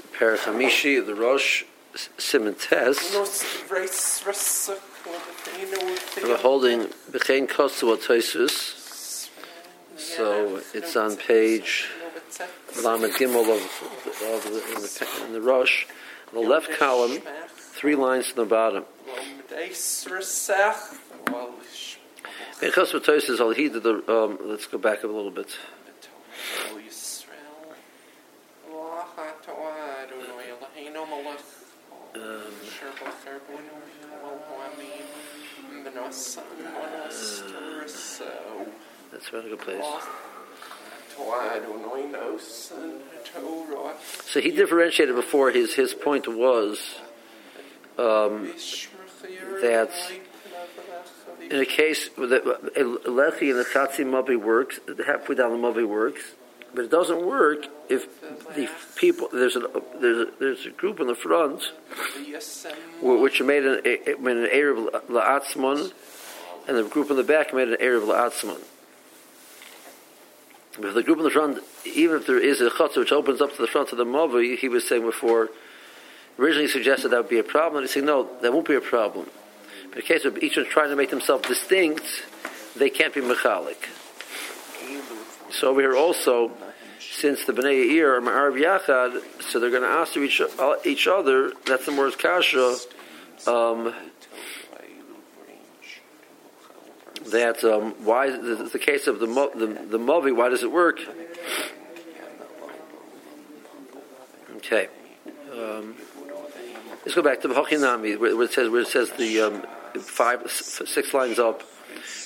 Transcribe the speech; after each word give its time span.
Parachamishi 0.00 0.98
of 0.98 1.06
the 1.06 1.14
Rosh 1.14 1.64
Siman 1.94 2.58
Tes. 2.58 3.12
Nos 3.12 3.44
race 3.70 4.24
rasa 4.24 4.78
We're 6.22 6.36
holding 6.36 6.86
Bechein 7.10 7.48
Kosovo 7.48 7.96
Toisus. 7.96 9.28
So 9.96 10.60
it's 10.72 10.96
on 10.96 11.16
page 11.16 11.88
Lamed 12.82 13.12
Gimel 13.14 13.42
of, 13.42 13.62
of 14.22 14.44
the, 14.44 14.74
in, 14.74 14.82
the, 14.82 15.26
in 15.26 15.32
the 15.32 15.40
Rosh. 15.40 15.86
The 16.32 16.40
left 16.40 16.70
column, 16.78 17.20
three 17.56 17.94
lines 17.94 18.28
from 18.28 18.44
the 18.44 18.48
bottom. 18.48 18.84
Rasach. 19.50 20.98
Kosovo 22.72 23.04
Toisus, 23.04 23.40
I'll 23.40 23.50
heed 23.50 23.74
the, 23.74 24.02
um, 24.08 24.38
let's 24.44 24.66
go 24.66 24.78
back 24.78 25.02
a 25.02 25.06
little 25.06 25.30
bit. 25.30 25.48
That's 39.12 39.28
a 39.46 39.48
good 39.48 39.58
place. 39.60 39.84
So 44.24 44.40
he 44.40 44.50
differentiated 44.50 45.14
before. 45.14 45.50
His 45.50 45.74
his 45.74 45.94
point 45.94 46.28
was 46.28 46.96
um, 47.98 48.52
that 49.62 49.90
in 51.50 51.60
a 51.60 51.66
case 51.66 52.10
that 52.16 52.44
lechi 52.44 53.50
and 53.50 53.58
the 53.58 53.66
chatzi 53.72 54.04
mavi 54.04 54.36
works, 54.40 54.80
halfway 55.06 55.34
down 55.34 55.52
the 55.52 55.66
mavi 55.66 55.86
works, 55.86 56.22
but 56.74 56.84
it 56.84 56.90
doesn't 56.90 57.24
work 57.26 57.66
if 57.88 58.20
the 58.54 58.68
people 58.96 59.28
there's 59.32 59.56
a 59.56 59.60
there's 60.00 60.28
a, 60.28 60.30
there's 60.38 60.66
a 60.66 60.70
group 60.70 61.00
in 61.00 61.06
the 61.06 61.14
front 61.14 61.72
which 63.02 63.40
made 63.42 63.64
an 63.64 63.82
made 63.84 64.36
an 64.36 64.46
erev 64.46 64.90
la'atzmon, 65.08 65.92
and 66.68 66.76
the 66.76 66.84
group 66.84 67.10
in 67.10 67.16
the 67.16 67.24
back 67.24 67.52
made 67.52 67.68
an 67.68 67.76
erev 67.80 68.06
la'atzmon. 68.06 68.60
But 70.76 70.86
if 70.86 70.94
the 70.94 71.02
group 71.02 71.18
in 71.18 71.24
the 71.24 71.30
front, 71.30 71.58
even 71.84 72.16
if 72.16 72.26
there 72.26 72.38
is 72.38 72.62
a 72.62 72.70
chutzah 72.70 72.96
which 72.96 73.12
opens 73.12 73.42
up 73.42 73.54
to 73.54 73.60
the 73.60 73.68
front 73.68 73.92
of 73.92 73.98
the 73.98 74.06
mavi, 74.06 74.56
he 74.56 74.68
was 74.68 74.88
saying 74.88 75.02
before, 75.02 75.50
originally 76.38 76.68
suggested 76.68 77.10
that 77.10 77.18
would 77.18 77.28
be 77.28 77.38
a 77.38 77.44
problem, 77.44 77.78
and 77.78 77.84
he's 77.84 77.92
saying 77.92 78.06
no, 78.06 78.28
that 78.40 78.52
won't 78.52 78.66
be 78.66 78.74
a 78.74 78.80
problem. 78.80 79.26
But 79.90 79.98
in 79.98 80.00
the 80.00 80.02
case 80.02 80.24
of 80.24 80.38
each 80.38 80.56
one 80.56 80.64
trying 80.64 80.88
to 80.88 80.96
make 80.96 81.10
themselves 81.10 81.46
distinct, 81.46 82.06
they 82.74 82.88
can't 82.88 83.12
be 83.12 83.20
mechalik. 83.20 83.76
So 85.52 85.68
over 85.68 85.80
here 85.80 85.94
also, 85.94 86.50
since 86.98 87.44
the 87.44 87.52
Bnei 87.52 87.90
Yair 87.90 88.16
are 88.16 88.20
Ma'arav 88.20 88.58
Yachad, 88.58 89.42
so 89.42 89.60
they're 89.60 89.70
going 89.70 89.82
to 89.82 89.88
ask 89.88 90.16
each, 90.16 90.40
each 90.84 91.06
other, 91.06 91.52
that's 91.66 91.86
the 91.86 91.92
Mor's 91.92 92.16
Kasha, 92.16 92.76
um, 93.46 93.94
that 97.30 97.62
um, 97.64 97.92
why 98.04 98.30
the, 98.30 98.68
the 98.72 98.78
case 98.78 99.06
of 99.06 99.20
the, 99.20 99.26
the 99.26 99.66
the 99.66 99.98
Movi, 99.98 100.34
why 100.34 100.48
does 100.48 100.62
it 100.62 100.72
work? 100.72 101.00
Okay. 104.56 104.88
Um, 105.52 105.96
let's 107.04 107.14
go 107.14 107.22
back 107.22 107.40
to 107.42 107.48
Hochinami, 107.48 108.18
where, 108.18 108.36
where 108.36 108.46
it 108.46 108.52
says 108.52 108.68
where 108.70 108.82
it 108.82 108.88
says 108.88 109.10
the 109.12 109.40
um, 109.40 109.62
five 110.00 110.50
six 110.50 111.12
lines 111.14 111.38
up, 111.38 111.62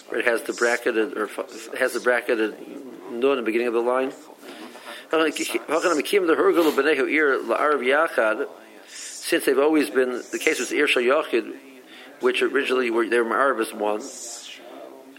where 0.09 0.21
it 0.21 0.27
has 0.27 0.43
the 0.43 0.53
bracketed 0.53 1.17
or 1.17 1.29
has 1.79 1.93
the 1.93 2.01
bracketed 2.01 2.55
nun 3.11 3.33
in 3.33 3.37
the 3.37 3.43
beginning 3.43 3.69
of 3.69 3.75
the 3.75 3.81
line. 3.81 4.13
Since 8.89 9.45
they've 9.45 9.59
always 9.59 9.91
been 9.91 10.23
the 10.33 10.39
case 10.39 10.59
was 10.61 10.73
Ir 10.73 10.87
Shayachid, 10.87 11.55
which 12.21 12.43
originally 12.43 12.91
were 12.91 13.09
they 13.09 13.21
were 13.21 13.61
as 13.61 13.73
one. 13.73 14.01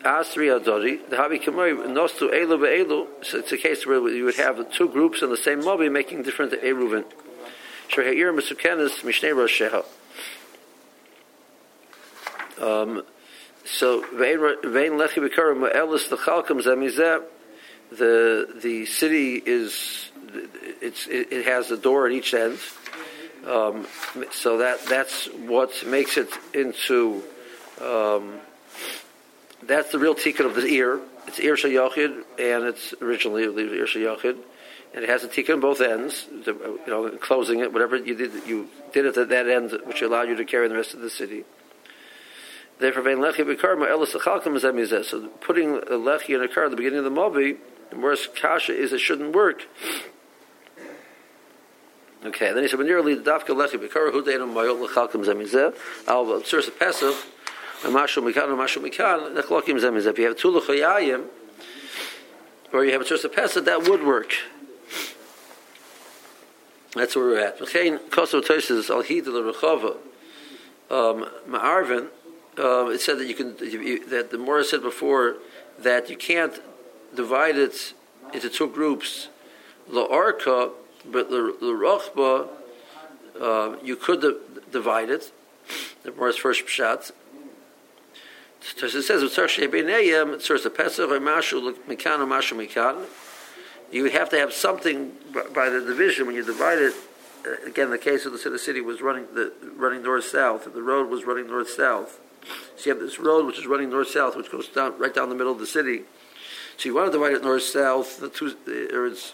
Asri 0.03 0.47
Adori, 0.57 1.09
the 1.09 1.15
Habi 1.15 1.43
Kamari, 1.43 1.75
Nostu 1.87 2.31
Elu 2.31 2.59
Be'elu, 2.61 3.07
so 3.23 3.39
it's 3.39 3.51
a 3.51 3.57
case 3.57 3.85
where 3.85 4.07
you 4.09 4.25
would 4.25 4.35
have 4.35 4.71
two 4.71 4.87
groups 4.87 5.21
in 5.21 5.29
the 5.29 5.37
same 5.37 5.61
Mobi 5.61 5.91
making 5.91 6.23
different 6.23 6.53
Eruvin. 6.53 7.03
Sheheir 7.89 8.31
Mesukenis 8.37 9.01
Mishnei 9.01 9.33
Rosheha. 9.33 9.83
Um, 12.61 13.03
so, 13.67 14.01
Vein 14.13 14.39
Lechi 14.39 15.17
Bikara 15.17 15.53
Ma'elis 15.53 16.09
the 16.09 16.15
Chalkam 16.15 16.63
Zemizeh, 16.63 17.21
the, 17.91 18.47
the 18.61 18.85
city 18.85 19.35
is, 19.35 20.09
it's, 20.81 21.05
it, 21.07 21.45
has 21.45 21.69
a 21.69 21.77
door 21.77 22.07
at 22.07 22.13
each 22.13 22.33
end. 22.33 22.59
Um, 23.45 23.85
so 24.31 24.59
that, 24.59 24.85
that's 24.85 25.27
what 25.27 25.85
makes 25.85 26.17
it 26.17 26.29
into, 26.53 27.21
um, 27.81 28.35
that's 29.63 29.91
the 29.91 29.99
real 29.99 30.15
tikkun 30.15 30.45
of 30.45 30.55
the 30.55 30.65
ear. 30.65 31.01
It's 31.27 31.39
ear 31.39 31.55
shayachid, 31.55 32.23
and 32.39 32.63
it's 32.65 32.93
originally 33.01 33.43
ear 33.43 33.85
shayachid, 33.85 34.37
and 34.93 35.03
it 35.03 35.09
has 35.09 35.25
a 35.25 35.27
tikkun 35.27 35.55
on 35.55 35.59
both 35.59 35.81
ends. 35.81 36.25
You 36.45 36.79
know, 36.87 37.09
closing 37.17 37.59
it, 37.59 37.73
whatever 37.73 37.97
you 37.97 38.15
did, 38.15 38.47
you 38.47 38.69
did 38.93 39.05
it 39.05 39.17
at 39.17 39.27
that 39.27 39.49
end, 39.49 39.77
which 39.85 40.01
allowed 40.01 40.29
you 40.29 40.37
to 40.37 40.45
carry 40.45 40.69
the 40.69 40.75
rest 40.75 40.93
of 40.93 41.01
the 41.01 41.09
city. 41.09 41.43
Therefore, 42.79 43.01
vein 43.01 43.17
lechi 43.17 43.45
b'karma 43.45 43.87
elas 43.87 44.13
lechalkam 44.13 44.59
zemizeh. 44.59 45.03
So 45.03 45.27
putting 45.41 45.75
a 45.77 45.97
lechi 45.97 46.35
in 46.35 46.41
a 46.41 46.47
car 46.47 46.65
at 46.65 46.71
the 46.71 46.77
beginning 46.77 46.99
of 46.99 47.05
the 47.05 47.11
mavi, 47.11 47.57
the 47.89 47.97
worst 47.97 48.35
kasha 48.35 48.75
is 48.75 48.93
it 48.93 48.99
shouldn't 48.99 49.35
work. 49.35 49.67
Okay, 52.25 52.51
then 52.51 52.63
he 52.63 52.67
said, 52.67 52.77
"When 52.77 52.87
you're 52.87 53.01
lead 53.01 53.23
dafka 53.23 53.49
lechi 53.49 53.79
b'kara 53.79 54.11
hu 54.11 54.23
deinu 54.23 54.51
mayot 54.51 54.77
lechalkam 54.77 55.25
zemizeh 55.25 55.75
al 56.07 56.25
b'tzuras 56.25 56.77
pesach." 56.77 57.15
Mashu 57.83 58.23
mikan, 58.23 58.49
mashu 58.57 58.81
mikan, 58.81 59.35
nechlokim 59.35 59.79
zem 59.79 59.95
If 59.95 60.17
you 60.17 60.25
have 60.25 60.35
two 60.35 60.51
lechayayim, 60.51 61.25
or 62.73 62.83
you 62.83 62.91
have 62.91 63.01
a 63.01 63.13
of 63.13 63.33
pesach, 63.33 63.65
that 63.65 63.87
would 63.87 64.03
work. 64.03 64.33
That's 66.95 67.15
where 67.15 67.25
we're 67.25 67.39
at. 67.39 67.59
V'chein 67.59 68.09
koso 68.09 68.41
toises 68.41 68.89
al 68.89 69.01
hid 69.01 69.25
the 69.25 69.31
rechava 69.31 69.97
um, 70.89 71.29
ma'arvin. 71.47 72.07
Um, 72.57 72.91
it 72.91 73.01
said 73.01 73.19
that 73.19 73.27
you 73.27 73.35
can 73.35 73.55
that 74.09 74.29
the 74.31 74.37
Morris 74.37 74.71
said 74.71 74.81
before 74.81 75.37
that 75.77 76.09
you 76.09 76.17
can't 76.17 76.59
divide 77.15 77.55
it 77.55 77.93
into 78.33 78.49
two 78.49 78.67
groups. 78.67 79.27
La'arka, 79.91 80.71
but 81.05 81.29
the 81.29 81.55
rochba, 81.61 82.49
uh, 83.39 83.75
you 83.83 83.95
could 83.95 84.23
divide 84.71 85.09
it. 85.09 85.31
The 86.03 86.11
Morris 86.11 86.37
first 86.37 86.65
pshat. 86.65 87.11
So 88.59 88.85
it 88.87 89.03
says, 89.03 89.21
you 93.89 94.05
have 94.09 94.29
to 94.29 94.37
have 94.37 94.53
something 94.53 95.11
by 95.53 95.69
the 95.69 95.79
division 95.79 96.25
when 96.25 96.35
you 96.35 96.43
divide 96.43 96.79
it. 96.79 96.93
Uh, 97.45 97.67
again, 97.67 97.91
the 97.91 97.97
case 97.97 98.25
of 98.25 98.33
the 98.33 98.59
city, 98.59 98.81
was 98.81 99.01
running 99.01 99.27
the 99.33 99.53
running 99.75 100.03
north 100.03 100.25
south, 100.25 100.73
the 100.73 100.81
road 100.81 101.09
was 101.09 101.23
running 101.23 101.47
north 101.47 101.69
south. 101.69 102.19
So 102.75 102.85
you 102.85 102.91
have 102.95 102.99
this 102.99 103.19
road 103.19 103.45
which 103.45 103.57
is 103.57 103.65
running 103.65 103.89
north 103.89 104.09
south, 104.09 104.35
which 104.35 104.51
goes 104.51 104.67
down 104.67 104.97
right 104.97 105.13
down 105.13 105.29
the 105.29 105.35
middle 105.35 105.53
of 105.53 105.59
the 105.59 105.67
city. 105.67 106.03
So 106.77 106.89
you 106.89 106.95
want 106.95 107.11
to 107.11 107.11
divide 107.11 107.33
it 107.33 107.43
north 107.43 107.63
south, 107.63 108.19
the 108.19 108.29
two, 108.29 108.55
or 108.93 109.07
it's 109.07 109.33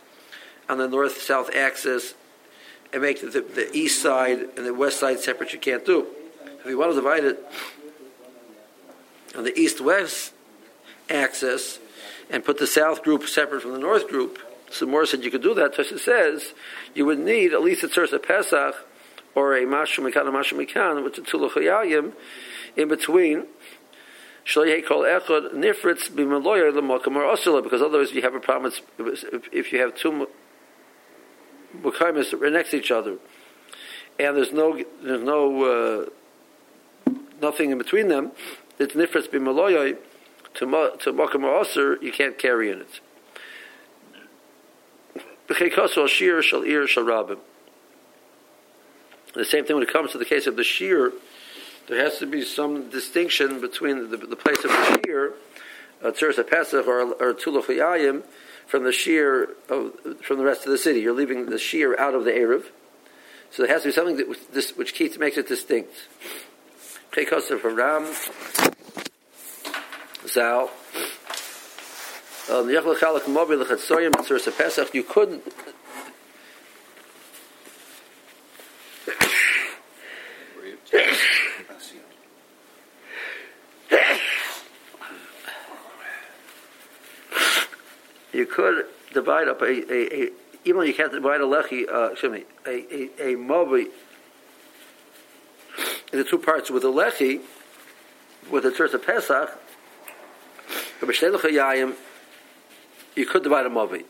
on 0.70 0.78
the 0.78 0.88
north 0.88 1.22
south 1.22 1.54
axis, 1.56 2.14
and 2.94 3.02
make 3.02 3.22
the, 3.22 3.42
the 3.42 3.70
east 3.74 4.02
side 4.02 4.40
and 4.56 4.66
the 4.66 4.74
west 4.74 5.00
side 5.00 5.20
separate. 5.20 5.52
You 5.54 5.60
can't 5.60 5.86
do. 5.86 6.08
If 6.64 6.70
you 6.70 6.78
want 6.78 6.92
to 6.92 6.96
divide 6.96 7.26
it 7.26 7.44
on 9.36 9.44
the 9.44 9.58
east-west 9.60 10.32
axis 11.10 11.80
and 12.30 12.46
put 12.46 12.58
the 12.60 12.68
south 12.68 13.04
group 13.04 13.28
separate 13.28 13.62
from 13.62 13.74
the 13.74 13.80
north 13.80 14.08
group. 14.08 14.40
So 14.72 14.86
Moore 14.86 15.06
said 15.06 15.24
you 15.24 15.32
could 15.32 15.42
do 15.42 15.54
that. 15.56 15.76
Tosha 15.76 16.00
says 16.00 16.54
you 16.96 17.06
would 17.06 17.20
need 17.20 17.54
at 17.54 17.62
least 17.62 17.84
a 17.84 17.88
tzursa 17.88 18.22
pesach 18.26 18.76
or 19.36 19.56
a 19.56 19.64
mashu 19.64 20.00
mikan, 20.00 20.28
a 20.28 20.32
mashu 20.32 20.54
mikan, 20.54 21.04
which 21.04 21.20
is 21.20 21.26
tuluchayayim 21.26 22.14
in 22.76 22.90
between. 22.90 23.46
Nifritz 24.46 26.10
because 27.64 27.82
otherwise 27.82 28.12
you 28.12 28.22
have 28.22 28.36
a 28.36 28.40
problem 28.40 28.74
if 29.52 29.72
you 29.72 29.80
have 29.80 29.96
two 29.96 30.28
mukaimis 31.82 32.52
next 32.52 32.72
to 32.72 32.78
each 32.78 32.92
other, 32.92 33.16
and 34.20 34.36
there's 34.36 34.52
no 34.52 34.84
there's 35.02 35.24
no 35.24 35.64
uh, 35.64 36.06
nothing 37.42 37.72
in 37.72 37.78
between 37.78 38.10
them 38.10 38.34
it's 38.80 38.94
nifras 38.94 39.30
b'maloyoi 39.30 39.98
to 40.56 40.66
to 41.00 41.14
or 41.78 42.04
you 42.04 42.12
can't 42.12 42.38
carry 42.38 42.70
in 42.72 42.82
it. 42.82 43.00
The 45.48 45.56
same 49.46 49.66
thing 49.66 49.76
when 49.76 49.84
it 49.84 49.92
comes 49.92 50.12
to 50.12 50.18
the 50.18 50.26
case 50.26 50.48
of 50.48 50.56
the 50.56 50.64
shear, 50.64 51.12
there 51.88 52.04
has 52.04 52.18
to 52.20 52.26
be 52.26 52.44
some 52.44 52.90
distinction 52.90 53.60
between 53.60 54.10
the, 54.10 54.18
the 54.18 54.36
place 54.36 54.64
of 54.64 54.72
the 54.72 55.02
shear, 55.06 55.34
uh, 56.04 56.12
Tzuras 56.12 56.48
Pesach 56.50 56.88
or, 56.88 57.14
or 57.14 57.34
Tulachayayim, 57.34 58.24
from 58.68 58.84
the 58.84 58.92
shear 58.92 59.50
of, 59.70 59.94
from 60.22 60.38
the 60.38 60.46
rest 60.46 60.66
of 60.66 60.72
the 60.72 60.78
city. 60.78 61.02
You're 61.02 61.14
leaving 61.14 61.48
the 61.48 61.60
shear 61.60 62.00
out 62.00 62.14
of 62.14 62.24
the 62.26 62.32
Erev. 62.32 62.66
So 63.52 63.64
there 63.64 63.72
has 63.72 63.84
to 63.84 63.90
be 63.90 63.94
something 63.94 64.18
that 64.18 64.54
this, 64.54 64.76
which 64.76 64.94
keeps 64.96 65.18
makes 65.18 65.38
it 65.38 65.48
distinct. 65.48 65.94
Kekos 67.12 67.60
from 67.60 67.76
Ram, 67.76 68.12
Zal. 70.28 70.72
Um. 72.52 72.70
You 72.70 72.82
could 75.04 75.42
you 88.34 88.46
could 88.46 88.86
divide 89.14 89.48
up 89.48 89.62
a, 89.62 89.66
a, 89.66 90.24
a 90.24 90.30
even 90.66 90.80
though 90.80 90.86
you 90.86 90.94
can't 90.94 91.12
divide 91.12 91.42
a 91.42 91.46
lechi, 91.46 91.88
uh, 91.92 92.12
excuse 92.12 92.32
me, 92.32 92.44
a, 92.66 92.70
a, 92.72 93.34
a 93.34 93.38
mobi 93.38 93.88
into 96.12 96.24
two 96.24 96.38
parts 96.38 96.70
with 96.70 96.84
a 96.84 96.88
lechi, 96.88 97.42
with 98.50 98.64
the 98.64 98.72
church 98.72 98.94
of 98.94 99.06
Pesach, 99.06 99.60
you 103.16 103.26
could 103.26 103.44
divide 103.44 103.66
a 103.66 103.70
mobi. 103.70 104.04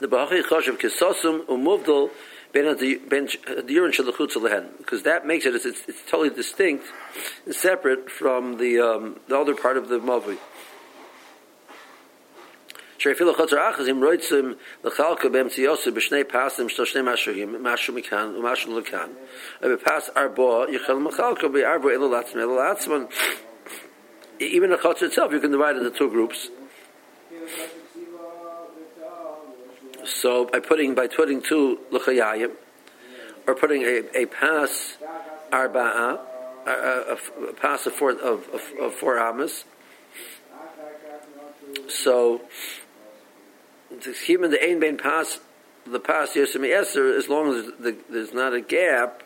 The 0.00 0.08
b'hachi 0.08 0.42
choshev 0.42 0.78
kisosum 0.78 1.46
umuvdal 1.46 2.10
ben 2.52 2.64
adirin 2.64 3.92
shalachutz 3.92 4.36
lehen, 4.40 4.68
because 4.78 5.02
that 5.02 5.26
makes 5.26 5.44
it, 5.46 5.54
it's, 5.54 5.66
it's, 5.66 6.02
totally 6.08 6.30
distinct 6.30 6.84
and 7.46 7.54
separate 7.54 8.10
from 8.10 8.58
the, 8.58 8.78
um, 8.80 9.20
the 9.28 9.38
other 9.38 9.54
part 9.54 9.76
of 9.76 9.88
the 9.88 9.98
mobi. 9.98 10.38
שאפילו 13.01 13.33
חוצר 13.33 13.69
אחז 13.69 13.89
אם 13.89 14.03
רויצים 14.03 14.53
לחלקה 14.83 15.29
באמצעיוסי 15.29 15.91
בשני 15.91 16.23
פסים 16.23 16.69
של 16.69 16.85
שני 16.85 17.01
משהו 17.03 17.33
משהו 17.59 17.93
מכאן 17.93 18.33
ומשהו 18.35 18.79
לכאן 18.79 19.09
ובפס 19.61 20.09
ארבו 20.17 20.65
יכול 20.69 20.95
מחלקה 20.95 21.47
בארבו 21.47 21.89
אלו 21.89 22.11
לעצמם 22.11 22.41
אלו 22.41 22.55
לעצמם 22.55 23.05
even 24.39 24.69
the 24.69 24.77
chutz 24.77 25.01
itself 25.01 25.31
you 25.31 25.39
can 25.39 25.51
divide 25.51 25.75
it 25.75 25.81
into 25.81 25.97
two 25.97 26.09
groups 26.09 26.49
so 30.03 30.45
by 30.45 30.59
putting 30.59 30.93
by 30.95 31.07
putting 31.07 31.41
two 31.41 31.79
luchayayim 31.91 32.51
or 33.47 33.55
putting 33.55 33.81
a, 33.83 34.03
a 34.21 34.25
pass 34.25 34.97
arba'a 35.51 36.19
a, 36.65 36.71
a, 36.71 37.17
a 37.49 37.53
pass 37.53 37.85
of 37.87 37.93
four 37.93 38.11
of, 38.11 38.47
of, 38.49 38.61
of 38.79 38.93
four 38.93 39.17
amas 39.17 39.65
so 41.87 42.41
keep 44.24 44.42
in 44.42 44.50
the 44.50 44.62
ein 44.62 44.80
bein 44.80 44.96
pass 44.96 45.40
the 45.86 46.00
pass 46.00 46.34
yosem 46.34 46.66
eser 46.66 47.16
as 47.16 47.28
long 47.28 47.54
as 47.54 47.66
the, 47.80 47.96
there's 48.10 48.32
not 48.32 48.54
a 48.54 48.60
gap 48.60 49.22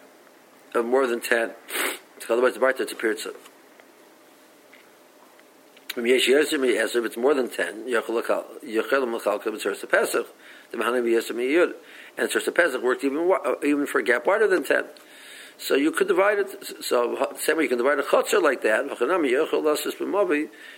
of 0.75 0.85
more 0.85 1.07
than 1.07 1.21
ten. 1.21 1.53
Otherwise, 2.29 2.55
the 2.55 2.61
barta 2.61 2.81
it's 2.81 2.93
a 2.93 2.97
pirza. 2.97 3.33
If 5.99 7.05
it's 7.05 7.17
more 7.17 7.33
than 7.33 7.49
ten, 7.49 7.87
b'tzorsa 7.87 9.89
pesach, 9.89 10.27
the 10.71 10.77
yud, 10.77 11.73
and 12.19 12.29
tzorsa 12.29 12.55
pesach 12.55 12.83
worked 12.83 13.05
even 13.05 13.33
even 13.63 13.87
for 13.87 14.01
a 14.01 14.03
gap 14.03 14.27
wider 14.27 14.47
than 14.47 14.63
ten. 14.63 14.85
So 15.59 15.75
you 15.75 15.91
could 15.91 16.07
divide 16.07 16.39
it. 16.39 16.85
So 16.85 17.29
the 17.33 17.39
same 17.39 17.57
way 17.57 17.63
you 17.63 17.71
can 17.71 17.79
divide 17.79 17.99
a 17.99 18.03
chotzer 18.03 18.43
like 18.43 18.61
that. 18.63 18.87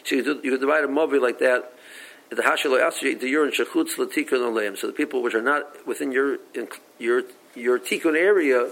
So 0.05 0.15
you 0.15 0.51
could 0.51 0.61
divide 0.61 0.85
a 0.85 0.87
mobi 0.87 1.21
like 1.21 1.41
that 1.41 1.73
the 2.31 2.43
hashalo 2.43 2.81
asri 2.81 3.19
the 3.19 3.29
urine 3.29 3.53
shechutz 3.53 3.97
latikun 3.97 4.41
oleim. 4.41 4.77
So 4.77 4.87
the 4.87 4.93
people 4.93 5.23
which 5.23 5.35
are 5.35 5.43
not 5.43 5.87
within 5.87 6.13
your 6.13 6.39
your 6.99 7.23
your 7.55 7.79
tikkun 7.79 8.17
area 8.17 8.69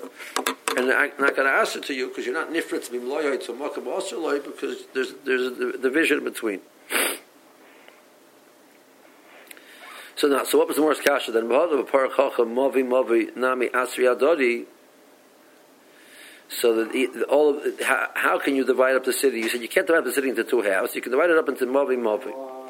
and 0.77 0.89
not 0.89 1.35
going 1.35 1.49
to 1.49 1.53
ask 1.53 1.77
it 1.77 1.85
to 1.85 1.95
you 1.95 2.09
because 2.09 2.27
you're 2.27 2.35
not 2.35 2.51
nifrit 2.51 2.85
to 2.85 2.93
be 2.93 2.99
mloyot 2.99 3.45
to 3.47 3.53
makam 3.53 3.87
also 3.87 4.41
because 4.41 4.85
there's 4.95 5.15
there's 5.25 5.47
a 5.59 5.79
division 5.79 6.23
between. 6.23 6.61
So 10.17 10.29
now, 10.29 10.45
so 10.45 10.57
what 10.57 10.69
was 10.69 10.77
the 10.77 10.83
morris 10.83 11.01
kasha 11.01 11.33
then? 11.33 11.45
B'hadav 11.45 11.89
parachacha 11.89 12.39
mavi 12.39 12.83
mavi 12.83 13.37
nami 13.37 13.69
asri 13.69 14.15
adodi. 14.15 14.65
So 16.49 16.85
that 16.85 17.27
all 17.29 17.59
of, 17.59 17.81
how, 17.81 18.09
how 18.15 18.39
can 18.39 18.55
you 18.55 18.65
divide 18.65 18.95
up 18.95 19.05
the 19.05 19.13
city? 19.13 19.41
You 19.41 19.49
said 19.49 19.63
you 19.63 19.69
can't 19.69 19.87
divide 19.87 20.01
up 20.01 20.05
the 20.05 20.13
city 20.13 20.29
into 20.29 20.45
two 20.45 20.63
halves. 20.63 20.95
You 20.95 21.03
can 21.03 21.11
divide 21.11 21.31
it 21.31 21.37
up 21.37 21.49
into 21.49 21.67
mavi 21.67 21.99
mavi. 21.99 22.66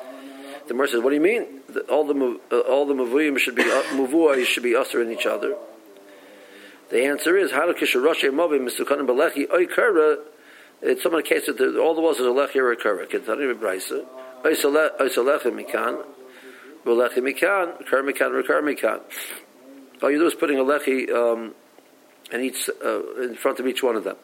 The 0.67 0.75
Gemara 0.75 0.89
says, 0.89 1.01
"What 1.01 1.11
do 1.11 1.17
you 1.17 1.23
mean? 1.23 1.61
All 1.89 2.05
the 2.05 2.41
uh, 2.51 2.59
all 2.61 2.87
the 2.87 2.95
mavuyim 2.95 3.39
should 3.39 3.55
be 3.55 3.63
uh, 3.63 3.83
mavua 3.93 4.45
should 4.45 4.63
be 4.63 4.75
usher 4.75 5.01
in 5.01 5.13
each 5.13 5.27
other." 5.27 5.57
The 6.91 7.05
answer 7.05 7.37
is, 7.37 7.53
"How 7.53 7.67
do 7.67 7.75
kisharoshe 7.75 8.31
mavim 8.31 8.69
mistukanim 8.69 9.07
balechi 9.07 9.47
oikara?" 9.47 10.19
It's 10.83 11.03
some 11.03 11.21
case 11.23 11.47
that 11.47 11.79
all 11.79 11.95
the 11.95 12.01
walls 12.01 12.19
is 12.19 12.27
a 12.27 12.31
lechi 12.31 12.57
or 12.57 12.75
kara. 12.75 13.07
Kentani 13.07 13.55
bebraisa 13.55 14.05
oisalecha 14.45 15.51
mikan, 15.53 16.05
balechi 16.85 17.19
mikan, 17.19 17.87
kar 17.87 18.03
mikan 18.03 18.35
or 18.35 18.43
kar 18.43 18.61
mikan. 18.61 19.01
All 20.03 20.11
you 20.11 20.19
do 20.19 20.27
is 20.27 20.35
putting 20.35 20.59
a 20.59 20.65
lechi 20.65 21.11
um, 21.11 21.55
in 22.31 22.41
each 22.43 22.69
uh, 22.85 23.23
in 23.23 23.37
front 23.37 23.61
of 23.61 23.67
each 23.67 23.83
one 23.83 23.97
of 23.97 24.05
them. 24.05 24.17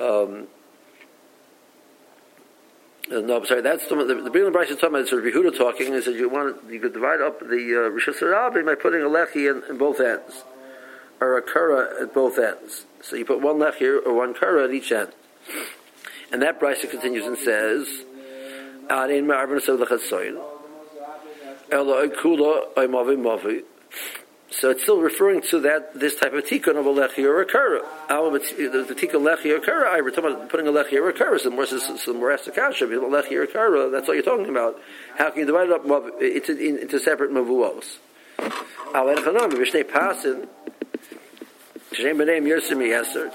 Um, 0.00 0.48
no, 3.10 3.36
I'm 3.36 3.46
sorry. 3.46 3.60
That's 3.60 3.86
the 3.86 3.96
the, 3.96 4.14
the 4.22 4.30
Brilliant 4.30 4.56
is 4.70 4.76
talking 4.76 4.96
about. 4.96 5.08
Sort 5.08 5.26
of 5.26 5.32
Yehuda 5.32 5.56
talking. 5.56 5.92
He 5.92 6.00
said 6.00 6.14
you 6.14 6.28
want 6.28 6.56
you 6.70 6.80
could 6.80 6.94
divide 6.94 7.20
up 7.20 7.40
the 7.40 7.46
uh, 7.46 7.90
Rishus 7.90 8.20
Rabbi 8.22 8.62
by 8.62 8.74
putting 8.74 9.02
a 9.02 9.06
lechi 9.06 9.50
in, 9.50 9.62
in, 9.68 9.76
both 9.76 10.00
ends, 10.00 10.44
or 11.20 11.36
a 11.36 11.42
kara 11.42 12.02
at 12.02 12.14
both 12.14 12.38
ends. 12.38 12.86
So 13.02 13.16
you 13.16 13.24
put 13.24 13.40
one 13.40 13.56
lechi 13.56 14.04
or 14.06 14.14
one 14.14 14.32
kara 14.32 14.64
at 14.64 14.72
each 14.72 14.90
end, 14.90 15.12
and 16.32 16.40
that 16.42 16.58
Bryce 16.58 16.84
continues 16.86 17.26
and 17.26 17.36
says, 17.36 17.86
"Arin 18.88 19.26
ma'arvin 19.26 19.60
sevlachatzoyin, 19.60 20.42
elo 21.70 22.08
kula 22.08 22.72
oimavi 22.74 23.16
mavi." 23.18 23.64
So 24.60 24.70
it's 24.70 24.82
still 24.82 25.00
referring 25.00 25.42
to 25.50 25.60
that 25.60 25.94
this 25.94 26.14
type 26.14 26.32
of 26.32 26.44
tikkun 26.44 26.76
of 26.76 26.86
a 26.86 26.90
lechi 26.90 27.24
or 27.24 27.40
a 27.40 27.44
kara. 27.44 27.80
Uh, 28.08 28.30
the, 28.30 28.38
the 28.88 28.94
tikkun 28.94 29.22
lechi 29.22 29.46
or 29.46 29.58
kara, 29.58 29.90
I 29.90 30.00
were 30.00 30.12
talking 30.12 30.30
about 30.32 30.48
putting 30.48 30.68
a 30.68 30.70
lechi 30.70 30.92
or 30.92 31.08
a 31.08 31.12
kara. 31.12 31.40
So 31.40 31.50
more, 31.50 31.66
so 31.66 32.12
more 32.12 32.30
asakasha, 32.30 32.86
lechi 32.88 33.32
or 33.32 33.46
kara. 33.46 33.90
That's 33.90 34.06
what 34.06 34.14
you're 34.14 34.22
talking 34.22 34.48
about. 34.48 34.80
How 35.16 35.30
can 35.30 35.40
you 35.40 35.46
divide 35.46 35.70
it 35.70 35.72
up 35.72 35.84
into, 36.20 36.56
into 36.56 37.00
separate 37.00 37.32
mavuos? 37.32 37.98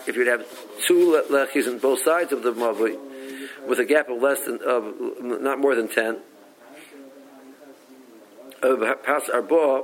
If 0.07 0.15
you'd 0.15 0.27
have 0.27 0.45
two 0.87 1.21
lechis 1.29 1.67
on 1.67 1.79
both 1.79 2.01
sides 2.01 2.31
of 2.31 2.43
the 2.43 2.53
mavui, 2.53 2.97
with 3.67 3.79
a 3.79 3.85
gap 3.85 4.07
of 4.09 4.21
less 4.21 4.39
than 4.45 4.61
of 4.65 4.95
not 5.21 5.59
more 5.59 5.75
than 5.75 5.89
ten, 5.89 6.19
pass 9.03 9.27
arba 9.29 9.83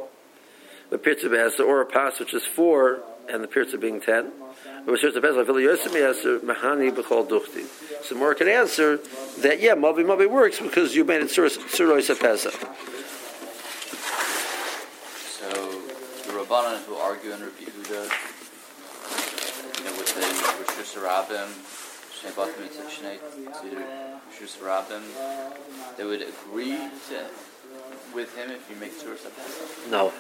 the 0.90 0.98
pirza 0.98 1.28
b'eser, 1.28 1.66
or 1.66 1.82
a 1.82 1.86
pass 1.86 2.20
which 2.20 2.34
is 2.34 2.44
four, 2.44 3.02
and 3.30 3.44
the 3.44 3.48
pirza 3.48 3.78
being 3.78 4.00
ten. 4.02 4.32
So 4.88 4.92
more 8.16 8.36
can 8.36 8.48
answer 8.48 8.98
that 9.40 9.60
yeah, 9.60 9.74
Mavi 9.74 10.04
Mavi 10.06 10.28
works 10.30 10.60
because 10.60 10.96
you 10.96 11.04
made 11.04 11.22
it 11.22 11.30
Surois 11.30 11.58
Pesa. 12.16 12.52
So 15.32 15.50
the 16.30 16.34
Rabbanan 16.38 16.84
who 16.86 16.94
argue 16.98 17.32
Rabbi 17.32 17.46
Yehuda, 17.64 18.02
you 19.80 19.84
know, 19.86 19.94
with 19.98 20.12
the 20.14 20.22
Rishus 20.62 20.94
Rabbim, 21.02 21.50
Shnei 22.14 22.34
Batim 22.34 22.70
Shnei 22.88 23.18
Rishus 24.30 24.56
Rabbim, 24.60 25.04
they 25.98 26.06
would 26.06 26.22
agree 26.22 26.78
to, 27.10 27.18
with 28.14 28.36
him 28.38 28.52
if 28.52 28.70
you 28.70 28.76
make 28.76 28.94
Surois 29.00 29.26
Pesa? 29.26 29.90
No. 29.90 30.14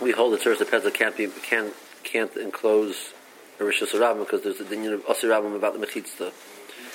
We 0.00 0.12
hold 0.12 0.32
that 0.32 0.42
Surah 0.42 0.56
Pezah 0.56 0.92
can't 0.92 1.16
be 1.16 1.28
can't 1.42 1.74
can't 2.04 2.34
enclose 2.36 3.12
a 3.58 3.62
Rishus 3.62 3.92
because 4.18 4.42
there's 4.42 4.60
a 4.60 4.64
dinyan 4.64 4.94
of 4.94 5.04
Rabbim 5.04 5.54
about 5.54 5.78
the 5.78 5.86
Mechitzah. 5.86 6.32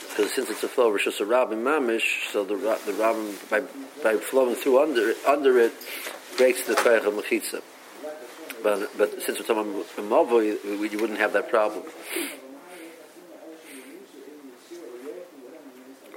Because 0.09 0.33
since 0.33 0.49
it's 0.49 0.63
a 0.63 0.67
flow 0.67 0.93
of 0.93 0.99
Rishus 0.99 1.19
Rabbim 1.19 1.63
Mamish, 1.63 2.31
so 2.31 2.43
the 2.43 2.55
the 2.55 2.93
Rabbim 2.93 3.49
by 3.49 3.61
by 4.03 4.17
flowing 4.17 4.55
through 4.55 4.81
under 4.81 5.13
under 5.27 5.59
it 5.59 5.73
breaks 6.37 6.65
the 6.65 6.73
Koyach 6.73 7.05
of 7.05 7.13
Mechitzah. 7.13 7.61
But 8.63 8.97
but 8.97 9.21
since 9.21 9.39
we're 9.39 9.45
talking 9.45 9.73
about 9.73 9.87
Mavo, 9.97 10.43
you, 10.43 10.83
you 10.83 10.99
wouldn't 10.99 11.19
have 11.19 11.33
that 11.33 11.49
problem. 11.49 11.83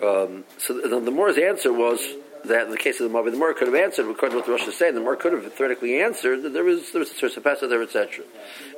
Um, 0.03 0.45
so 0.59 0.81
the, 0.81 1.01
the 1.01 1.11
Moore's 1.11 1.39
answer 1.39 1.73
was 1.73 2.01
that 2.49 2.67
in 2.67 2.71
the 2.71 2.77
case 2.77 3.01
of 3.01 3.11
the 3.11 3.17
Mavi, 3.17 3.31
the 3.31 3.37
Mor 3.37 3.55
could 3.55 3.69
have 3.69 3.77
answered, 3.77 4.09
according 4.11 4.33
to 4.33 4.37
what 4.39 4.47
the 4.47 4.53
Rosh 4.53 4.67
is 4.67 4.77
saying, 4.77 4.95
the 4.95 5.01
Mor 5.01 5.17
could 5.17 5.33
have 5.33 5.53
theoretically 5.55 6.01
answered 6.01 6.43
that 6.43 6.53
there 6.53 6.65
was 6.65 6.93
there 6.93 7.01
was 7.01 7.37
a 7.37 7.41
Pesach 7.41 7.69
there, 7.69 7.83
etc. 7.83 8.25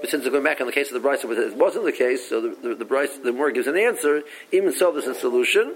But 0.01 0.11
since 0.11 0.29
going 0.29 0.45
back 0.45 0.61
on 0.61 0.67
the 0.67 0.73
case 0.73 0.89
of 0.89 0.95
the 0.95 1.01
Bryce, 1.01 1.25
it 1.25 1.57
wasn't 1.57 1.85
the 1.85 1.93
case, 1.93 2.29
so 2.29 2.41
the, 2.41 2.69
the, 2.69 2.75
the 2.77 2.85
Bryce, 2.85 3.17
the 3.19 3.33
Mor 3.33 3.51
gives 3.51 3.67
an 3.67 3.77
answer. 3.77 4.23
Even 4.53 4.73
so, 4.73 4.93
there's 4.93 5.07
a 5.07 5.15
solution. 5.15 5.75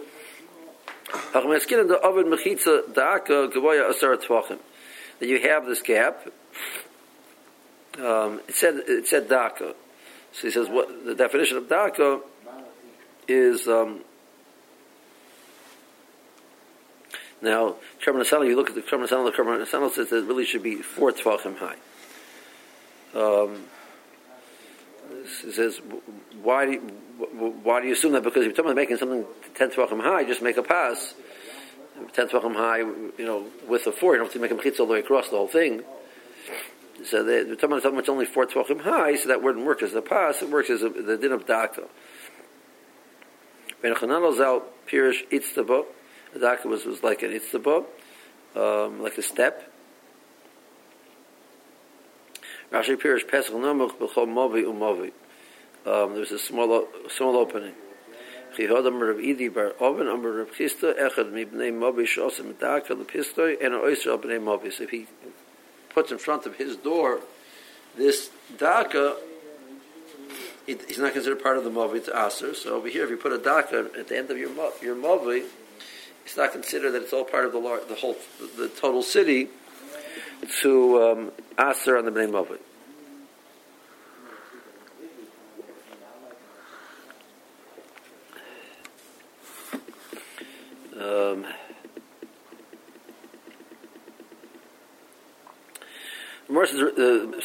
That 5.21 5.29
you 5.29 5.41
have 5.41 5.67
this 5.67 5.83
gap. 5.83 6.27
Um, 7.99 8.41
it 8.49 8.55
said 8.55 8.75
it 8.87 9.07
said 9.07 9.29
da'aka. 9.29 9.75
So 10.33 10.43
he 10.43 10.51
says 10.51 10.69
what 10.69 11.05
the 11.05 11.15
definition 11.15 11.59
of 11.59 11.65
da'aka 11.65 12.21
is. 13.29 13.69
Um, 13.69 14.01
now, 17.45 17.77
Kerman 18.03 18.23
Asana, 18.23 18.47
you 18.47 18.57
look 18.57 18.71
at 18.71 18.75
the 18.75 18.83
Kerman 18.83 19.07
Asana, 19.07 19.27
the 19.27 19.33
Kerman 19.33 19.61
Asana 19.65 19.93
says 19.93 20.09
that 20.11 20.19
it 20.19 20.25
really 20.25 20.45
should 20.45 20.63
be 20.63 20.77
four 20.77 21.13
tvachim 21.13 21.57
high. 21.59 21.77
Um, 23.15 23.65
it 25.45 25.55
says, 25.55 25.81
why 26.43 26.67
do 26.67 26.73
you, 26.73 26.81
why 27.63 27.81
do 27.81 27.87
you 27.87 27.93
assume 27.93 28.13
that? 28.13 28.23
Because 28.23 28.43
if 28.43 28.47
you're 28.47 28.57
talking 28.57 28.73
about 28.73 28.77
making 28.77 28.97
something 28.97 29.25
ten 29.55 29.71
tvachim 29.71 30.03
high, 30.03 30.25
just 30.25 30.43
make 30.43 30.57
a 30.57 30.63
pass. 30.63 31.15
Ten 32.13 32.29
tvachim 32.29 32.55
high, 32.55 32.79
you 32.79 33.15
know, 33.19 33.47
with 33.69 33.87
a 33.87 33.93
four, 33.93 34.15
you 34.15 34.19
don't 34.19 34.27
have 34.27 34.33
to 34.33 34.41
make 34.41 34.51
a 34.51 34.55
mechitza 34.55 34.81
all 34.81 34.87
the 34.87 34.95
way 34.95 35.01
across 35.01 35.29
the 35.29 35.37
whole 35.37 35.47
thing. 35.47 35.83
So 37.05 37.23
the 37.23 37.57
talking 37.57 37.73
about 37.73 37.83
something 37.83 38.09
only 38.09 38.27
four 38.27 38.47
tvachim 38.47 38.81
high, 38.81 39.17
so 39.17 39.29
that 39.29 39.43
wouldn't 39.43 39.65
work 39.67 39.83
as 39.83 39.95
a 39.95 40.03
pass. 40.03 40.43
It 40.43 40.51
works 40.51 40.71
as 40.71 40.83
a, 40.83 40.89
the 40.89 41.17
din 41.17 41.33
of 41.33 41.47
daka. 41.47 41.85
Ben 43.83 43.95
Chananel 43.95 44.37
Zal 44.37 44.63
Pirish 44.89 45.29
Itztaba. 45.31 45.85
The 46.35 46.41
daka 46.41 46.67
was, 46.67 46.85
was 46.85 47.03
like 47.03 47.23
an 47.23 47.31
Itztaba, 47.31 47.85
um, 48.57 49.01
like 49.01 49.17
a 49.17 49.23
step. 49.23 49.71
Rashi 52.73 52.97
Pirish 52.97 53.29
Pesach 53.29 53.55
Namuch 53.55 53.97
B'chol 53.99 54.27
Movi 54.27 54.65
Umovi. 54.65 55.13
Um, 55.87 56.15
there's 56.15 56.33
a 56.33 56.39
small 56.39 56.89
small 57.09 57.37
opening. 57.37 57.75
Chihod 58.57 58.87
Amar 58.87 59.09
Rav 59.09 59.19
Idi 59.19 59.53
Bar 59.53 59.75
Oven 59.79 60.09
Amar 60.09 60.33
Rav 60.33 60.51
Chisda 60.51 60.99
Echad 60.99 61.31
Mibnei 61.31 61.73
Movi 61.73 62.05
Shosim 62.05 62.59
Daka 62.59 62.97
Lepistoi 62.97 63.65
and 63.65 63.75
Oyster 63.75 64.19
Bnei 64.19 64.41
Movi. 64.41 64.73
So 64.73 64.85
if 64.85 64.91
he 64.91 65.07
puts 65.91 66.11
in 66.11 66.19
front 66.19 66.47
of 66.47 66.57
his 66.57 66.77
door 66.77 67.21
this 67.97 68.31
Daka, 68.59 69.15
he's 70.67 70.99
not 70.99 71.13
considered 71.13 71.41
part 71.41 71.59
of 71.59 71.65
the 71.65 71.71
Movi, 71.71 71.97
it's 71.97 72.09
Aser. 72.09 72.55
So 72.55 72.75
over 72.75 72.89
here, 72.89 73.05
if 73.05 73.11
you 73.11 73.17
put 73.17 73.33
a 73.33 73.39
Daka 73.39 73.91
at 73.97 74.09
the 74.09 74.19
end 74.19 74.33
of 74.33 74.39
your 74.39 74.51
your 74.83 74.97
Movi, 74.97 75.45
it's 76.25 76.37
not 76.37 76.53
considered 76.53 76.93
that 76.93 77.03
it's 77.03 77.13
all 77.13 77.25
part 77.25 77.45
of 77.45 77.53
the 77.53 77.59
lar- 77.59 77.85
the 77.89 77.95
whole 77.95 78.17
the 78.57 78.69
total 78.69 79.03
city 79.03 79.49
to 80.63 81.03
um, 81.03 81.33
Aser 81.59 81.97
on 81.97 82.05
the 82.05 82.11
Bnei 82.11 82.29
Movi. 82.29 82.59
Um, 91.01 91.45
Remorse 96.49 96.73
is 96.73 96.81
uh. 96.81 97.41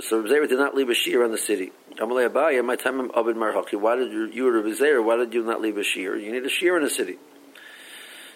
So 0.00 0.20
Reb 0.20 0.48
did 0.48 0.58
not 0.58 0.74
leave 0.74 0.90
a 0.90 0.94
shear 0.94 1.24
on 1.24 1.30
the 1.30 1.38
city. 1.38 1.72
Amalei 1.98 2.28
Abaya, 2.28 2.64
my 2.64 2.76
time 2.76 3.00
of 3.00 3.10
Abed 3.10 3.36
Marhaki. 3.36 3.74
Why 3.78 3.96
did 3.96 4.12
you, 4.12 4.26
you 4.26 4.74
Zera, 4.74 5.04
why 5.04 5.16
did 5.16 5.32
you 5.32 5.44
not 5.44 5.60
leave 5.60 5.76
a 5.76 5.84
shear? 5.84 6.16
You 6.16 6.32
need 6.32 6.44
a 6.44 6.48
shear 6.48 6.76
in 6.76 6.84
a 6.84 6.90
city. 6.90 7.18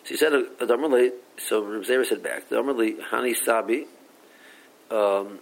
So 0.05 0.11
he 0.11 0.17
said, 0.17 0.33
Amalei, 0.33 1.11
so 1.39 1.65
Reb 1.65 1.83
Zera 1.83 2.07
said 2.07 2.23
back, 2.23 2.49
Amalei, 2.51 3.01
Hani 3.11 3.35
Sabi, 3.35 3.87
um, 4.91 5.41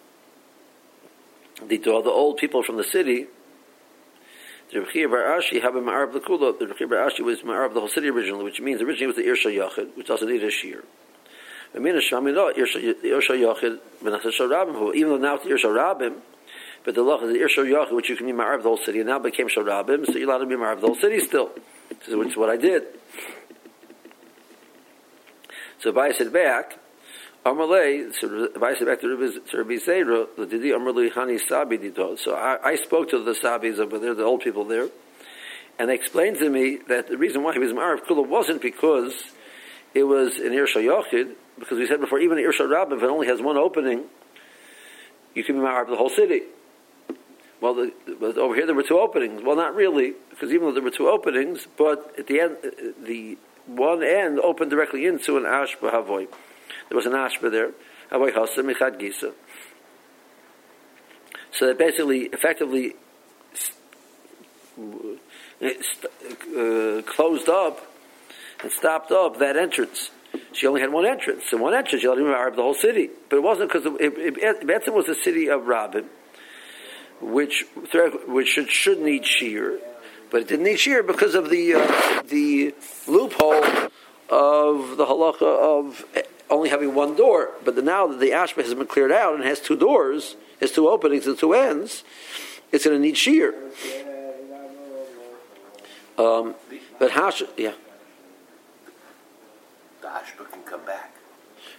the, 1.67 1.77
the 1.79 1.93
old 1.93 2.39
people 2.39 2.63
from 2.63 2.77
the 2.77 2.85
city, 2.85 3.27
the 4.73 4.81
Rechir 4.81 5.09
Bar 5.09 5.39
Ashi 5.39 5.59
a 5.59 5.61
Ma'arab 5.61 6.13
the 6.13 6.21
Kula. 6.21 6.59
The 6.59 6.67
Rechir 6.67 6.91
Bar 6.91 7.09
Ashi 7.09 7.21
was 7.21 7.41
Ma'arab 7.43 7.75
the 7.75 7.81
whole 7.81 7.89
city 7.89 8.09
originally, 8.09 8.45
which 8.45 8.61
means 8.61 8.83
originally 8.83 9.15
it 9.15 9.29
was 9.29 9.45
the 9.45 9.51
Irsha 9.51 9.55
Yachid, 9.57 9.97
which 9.97 10.11
also 10.11 10.27
needed 10.27 10.49
a 10.49 10.51
shear. 10.51 10.83
The 11.73 11.81
Mina 11.81 11.99
Shamino, 11.99 12.53
Irsha 12.53 12.95
Yachid, 13.05 13.79
Menachas 14.03 14.33
Sharabim, 14.39 14.75
who 14.75 14.93
even 14.93 15.11
though 15.11 15.19
now 15.19 15.37
it's 15.37 15.45
Irsha 15.45 15.71
Rabim, 15.73 16.17
but 16.87 16.95
the 16.95 17.03
Lach 17.03 17.21
is 17.25 17.33
the 17.33 17.41
Irsha 17.41 17.69
Yachid, 17.69 17.93
which 17.93 18.09
you 18.09 18.17
can 18.17 18.27
be 18.27 18.33
Ma'arab 18.33 18.63
the 18.63 18.69
whole 18.69 18.77
city, 18.79 19.01
and 19.01 19.09
now 19.09 19.19
became 19.19 19.49
Sharabim, 19.49 20.07
so 20.07 20.13
you're 20.13 20.31
allowed 20.31 20.39
to 20.39 20.47
be 20.47 20.55
Ma'arab 20.55 20.81
the 20.81 20.87
whole 20.87 20.95
city 20.95 21.19
still. 21.19 21.51
Which 22.09 22.29
is 22.29 22.37
what 22.37 22.49
I 22.49 22.57
did. 22.57 22.85
So 25.81 25.93
Abai 25.93 26.15
said 26.15 26.33
back, 26.33 26.79
Amalei, 27.45 28.15
so 28.15 28.29
Abai 28.29 28.79
said 28.79 28.87
back 28.87 29.01
to 29.01 29.09
Rabbi 29.09 29.75
Zera, 29.75 30.29
Hani 31.13 31.41
Sabi 31.41 31.79
Dito. 31.79 32.17
So 32.21 32.37
I, 32.37 32.59
I 32.63 32.77
spoke 32.77 33.11
to 33.11 33.19
the 33.19 33.35
Sabis 33.35 33.81
over 33.81 33.99
there, 33.99 34.15
the 34.15 34.23
old 34.23 34.43
people 34.43 34.65
there, 34.65 34.89
and 35.81 35.91
they 35.91 35.95
explained 35.97 36.39
to 36.39 36.49
me 36.49 36.79
that 36.87 37.09
the 37.09 37.19
reason 37.19 37.43
why 37.43 37.53
he 37.53 37.59
was 37.59 37.73
Ma'arab 37.73 38.07
Kula 38.07 38.29
wasn't 38.29 38.63
because 38.63 39.13
it 39.93 40.05
was 40.05 40.37
an 40.37 40.53
Irsha 40.53 40.77
Yochid, 40.77 41.35
because 41.59 41.79
we 41.79 41.89
said 41.89 42.01
before, 42.01 42.21
even 42.21 42.39
an 42.39 42.45
Irsha 42.45 42.61
Rabbim, 42.61 42.99
if 42.99 43.03
it 43.03 43.11
only 43.11 43.27
has 43.27 43.43
one 43.43 43.57
opening, 43.57 44.05
you 45.35 45.43
can 45.43 45.57
be 45.57 45.63
Ma'arab 45.63 45.89
the 45.89 45.97
whole 45.97 46.11
city. 46.11 46.43
Well, 47.61 47.75
the, 47.75 47.93
but 48.21 48.37
over 48.37 48.55
here 48.55 48.67
there 48.67 48.75
were 48.75 48.83
two 48.83 48.99
openings. 48.99 49.43
Well, 49.43 49.57
not 49.57 49.75
really, 49.75 50.15
because 50.31 50.53
even 50.53 50.69
though 50.69 50.75
there 50.75 50.83
were 50.83 50.91
two 50.91 51.09
openings, 51.09 51.67
but 51.77 52.15
at 52.19 52.27
the 52.27 52.41
end, 52.41 52.57
the 53.03 53.39
one 53.67 54.03
end 54.03 54.39
opened 54.41 54.71
directly 54.71 55.07
into 55.07 55.37
an 55.37 55.45
Ashba 55.45 55.91
Havoy. 55.91 56.27
There 56.89 56.97
was 56.97 57.07
an 57.07 57.13
Ashba 57.13 57.51
there. 57.51 57.73
Havoy 58.11 58.31
Hasa 58.31 58.59
Michad 58.59 59.01
Gisa. 59.01 59.33
So 61.53 61.67
that 61.67 61.79
basically, 61.79 62.25
effectively, 62.25 62.95
uh, 65.59 67.03
closed 67.07 67.49
up 67.49 67.91
and 68.63 68.71
stopped 68.71 69.11
up 69.11 69.39
that 69.39 69.57
entrance. 69.57 70.11
She 70.53 70.67
only 70.67 70.83
had 70.83 70.93
one 70.93 71.07
entrance, 71.07 71.45
and 71.53 71.61
one 71.61 71.75
entrance 71.75 72.03
she 72.03 72.09
let 72.09 72.19
him 72.19 72.27
Arab 72.27 72.57
the 72.57 72.63
whole 72.63 72.75
city. 72.75 73.09
But 73.29 73.37
it 73.37 73.43
wasn't 73.43 73.73
because 73.73 73.87
Betzim 73.87 74.93
was 74.93 75.07
the 75.07 75.15
city 75.15 75.49
of 75.49 75.67
Rabin, 75.67 76.07
which 77.21 77.65
which 78.27 78.49
should, 78.49 78.71
should 78.71 79.01
need 79.01 79.25
shear, 79.25 79.79
but 80.31 80.43
it 80.43 80.49
didn't 80.49 80.65
need 80.65 80.79
shear 80.79 81.03
because 81.03 81.35
of 81.35 81.51
the 81.51 81.75
uh, 81.75 82.23
the 82.29 82.75
loophole 83.07 83.65
of 84.29 84.97
the 84.97 85.07
halacha 85.07 85.43
of 85.43 86.05
only 86.51 86.69
having 86.69 86.95
one 86.95 87.17
door. 87.17 87.51
But 87.65 87.77
the, 87.77 87.83
now 87.83 88.07
that 88.07 88.21
the 88.21 88.31
ashba 88.31 88.63
has 88.63 88.75
been 88.75 88.87
cleared 88.87 89.13
out 89.13 89.35
and 89.35 89.45
has 89.45 89.61
two 89.61 89.77
doors, 89.77 90.37
has 90.61 90.73
two 90.73 90.89
openings 90.89 91.27
and 91.27 91.39
two 91.39 91.55
ends, 91.55 92.05
it's 92.73 92.85
going 92.85 92.97
to 92.97 93.03
need 93.03 93.17
shear. 93.17 93.55
Um, 96.19 96.55
but 96.99 97.11
how 97.11 97.31
should 97.31 97.49
yeah. 97.57 97.73
The 100.01 100.09
ashba 100.09 100.51
can 100.51 100.63
come 100.63 100.85
back. 100.85 101.16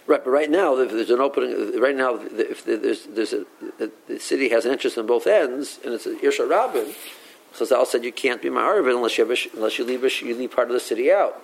Right, 0.08 0.24
but 0.24 0.30
right 0.30 0.50
now, 0.50 0.74
if 0.78 0.90
there's 0.90 1.10
an 1.10 1.20
opening, 1.20 1.78
right 1.78 1.94
now, 1.94 2.18
if 2.18 2.64
there's, 2.64 3.04
there's 3.04 3.34
a, 3.34 3.44
the 4.06 4.18
city 4.18 4.48
has 4.48 4.64
an 4.64 4.72
interest 4.72 4.96
on 4.96 5.06
both 5.06 5.26
ends, 5.26 5.78
and 5.84 5.92
it's 5.92 6.06
a 6.06 6.14
Irsha 6.14 6.48
Rabin, 6.48 6.94
Chazal 7.54 7.86
said 7.86 8.04
you 8.04 8.12
can't 8.12 8.40
be 8.40 8.48
Ma'arvin 8.48 8.96
unless 8.96 9.18
you, 9.18 9.26
have 9.26 9.38
a, 9.38 9.56
unless 9.56 9.78
you 9.78 9.84
leave, 9.84 10.02
a, 10.02 10.10
you 10.24 10.34
leave 10.34 10.50
part 10.50 10.68
of 10.68 10.72
the 10.72 10.80
city 10.80 11.12
out. 11.12 11.42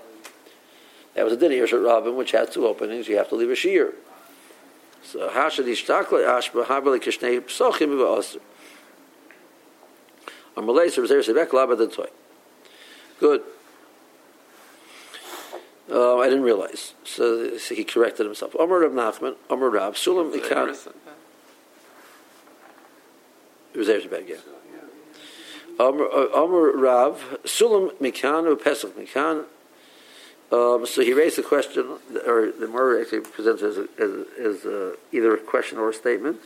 That 1.13 1.25
was 1.25 1.35
a 1.35 1.37
din 1.37 1.51
Irsha 1.51 1.85
Rabin, 1.85 2.17
which 2.17 2.31
has 2.31 2.49
two 2.49 2.67
openings, 2.67 3.07
you 3.07 3.19
have 3.19 3.29
to 3.29 3.35
leave 3.35 3.51
a 3.51 3.55
shear. 3.55 3.93
So, 5.03 5.29
Hashad 5.29 5.67
Ishtakle 5.67 6.25
Ashba 6.25 6.65
Habali 6.65 7.03
Kishnei 7.03 7.43
Psochim. 7.43 8.41
Good. 13.21 13.43
Uh, 15.91 16.19
I 16.19 16.29
didn't 16.29 16.45
realize. 16.45 16.95
So, 17.05 17.59
so, 17.59 17.75
he 17.75 17.85
corrected 17.85 18.25
himself. 18.25 18.55
Amar 18.55 18.81
Rav 18.81 18.93
Nachman, 18.93 19.37
Amar 19.51 19.69
Rav, 19.69 19.95
Sulam 19.95 20.33
Ikan. 20.35 20.71
It 23.75 23.79
was 23.79 23.87
there's 23.87 24.07
bad, 24.07 24.25
yeah. 24.29 24.37
Amar 25.79 26.71
Rav, 26.77 27.39
Sulam 27.45 27.93
Mikan, 27.97 28.63
Pesach 28.63 28.97
Mikan. 28.97 29.45
Um, 30.53 30.87
so 30.87 31.03
he 31.03 31.13
raised 31.13 31.37
the 31.37 31.43
question, 31.43 31.99
or 32.27 32.53
the 32.53 32.69
Murray 32.69 33.01
actually 33.01 33.21
presents 33.21 33.63
as, 33.63 33.79
a, 33.79 33.89
as, 33.99 34.27
as 34.39 34.65
a, 34.65 34.95
either 35.11 35.35
a 35.35 35.39
question 35.39 35.79
or 35.79 35.91
a 35.91 35.95
statement, 35.95 36.39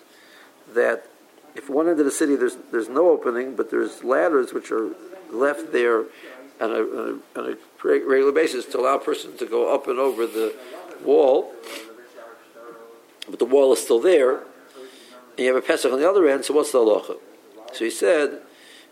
that 0.73 1.07
if 1.55 1.69
one 1.69 1.89
end 1.89 1.99
of 1.99 2.07
the 2.07 2.11
city 2.11 2.37
there's 2.37 2.57
there's 2.71 2.89
no 2.89 3.11
opening, 3.11 3.55
but 3.57 3.71
there's 3.71 4.05
ladders 4.05 4.55
which 4.55 4.71
are 4.71 4.91
left 5.31 5.73
there 5.73 6.05
on 6.61 6.71
a, 6.71 6.75
on 6.75 7.23
a, 7.37 7.39
on 7.39 7.53
a 7.53 7.57
regular 7.83 8.33
basis 8.33 8.65
to 8.67 8.81
allow 8.81 8.97
a 8.97 9.01
person 9.01 9.37
to 9.39 9.47
go 9.47 9.73
up 9.73 9.87
and 9.89 9.99
over 9.99 10.27
the 10.27 10.55
wall, 11.05 11.53
but 13.29 13.39
the 13.39 13.45
wall 13.45 13.73
is 13.73 13.83
still 13.83 14.01
there, 14.01 14.39
and 14.39 15.39
you 15.39 15.47
have 15.47 15.57
a 15.57 15.67
Pesach 15.67 15.93
on 15.93 16.01
the 16.01 16.09
other 16.09 16.29
end, 16.29 16.45
so 16.45 16.55
what's 16.55 16.73
the 16.73 16.79
halacha? 16.79 17.19
So 17.73 17.85
he 17.85 17.91
said 17.91 18.41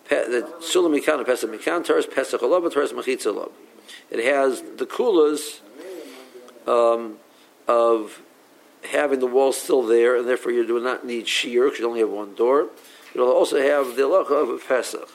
that 0.08 0.60
Sulam 0.60 0.98
Mikan 0.98 1.24
Pesach 1.24 1.50
Mikan 1.50 1.84
Taras 1.84 2.06
Pesach 2.06 2.40
Alav 2.40 2.72
Taras 2.72 2.92
Machitza 2.92 3.34
Alav. 3.34 3.50
It 4.10 4.24
has 4.24 4.62
the 4.76 4.86
kulas 4.86 5.60
um, 6.68 7.16
of 7.66 8.20
having 8.90 9.20
the 9.20 9.26
wall 9.26 9.52
still 9.52 9.82
there, 9.82 10.16
and 10.16 10.28
therefore 10.28 10.52
you 10.52 10.66
do 10.66 10.78
not 10.80 11.04
need 11.04 11.26
shear 11.26 11.64
because 11.64 11.80
you 11.80 11.88
only 11.88 12.00
have 12.00 12.10
one 12.10 12.34
door. 12.34 12.68
It'll 13.14 13.32
also 13.32 13.60
have 13.60 13.96
the 13.96 14.02
halacha 14.02 14.42
of 14.42 14.50
a 14.50 14.58
Pesach. 14.58 15.08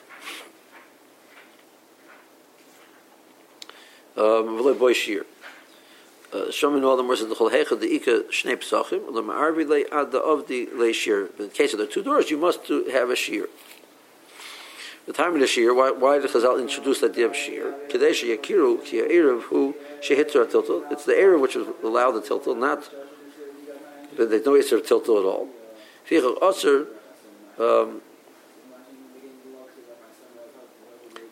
V'lo 4.20 4.78
boy 4.78 4.92
shir. 4.92 5.24
Uh, 6.32 6.46
Shomin 6.48 6.84
all 6.84 6.96
the 6.96 7.02
more 7.02 7.16
said 7.16 7.28
the 7.28 7.34
chol 7.34 7.50
hecha 7.50 7.78
the 7.78 7.94
ika 7.94 8.24
shnei 8.30 8.56
pesachim 8.56 9.12
the 9.12 9.22
ma'arvi 9.22 9.66
le 9.66 9.80
ad 9.92 10.12
the 10.12 10.18
of 10.18 10.48
the 10.48 10.68
le 10.74 10.92
shir. 10.92 11.26
In 11.38 11.44
the 11.44 11.48
case 11.48 11.72
of 11.72 11.78
the 11.78 11.86
two 11.86 12.02
doors, 12.02 12.30
you 12.30 12.38
must 12.38 12.66
have 12.68 13.10
a 13.10 13.16
shir. 13.16 13.48
The 15.06 15.12
time 15.12 15.34
of 15.34 15.40
the 15.40 15.46
shir, 15.46 15.74
why, 15.74 15.90
why 15.90 16.20
did 16.20 16.30
Chazal 16.30 16.60
introduce 16.60 17.00
that 17.00 17.10
idea 17.10 17.26
of 17.26 17.36
shir? 17.36 17.74
Kadesh 17.90 18.22
yakiru 18.22 18.84
ki 18.84 18.98
erev 18.98 19.42
who 19.42 19.74
shehitzer 20.00 20.46
tiltul. 20.46 20.90
It's 20.92 21.04
the 21.04 21.12
erev 21.12 21.40
which 21.40 21.56
will 21.56 21.74
allow 21.82 22.12
the 22.12 22.20
tiltul, 22.20 22.56
not 22.56 22.88
but 24.16 24.30
there's 24.30 24.44
no 24.44 24.52
Isser 24.52 24.80
tiltul 24.80 25.20
at 25.20 25.26
all. 25.26 25.48
Fichel 26.08 26.38
Osir, 26.40 26.86
um, 27.58 28.02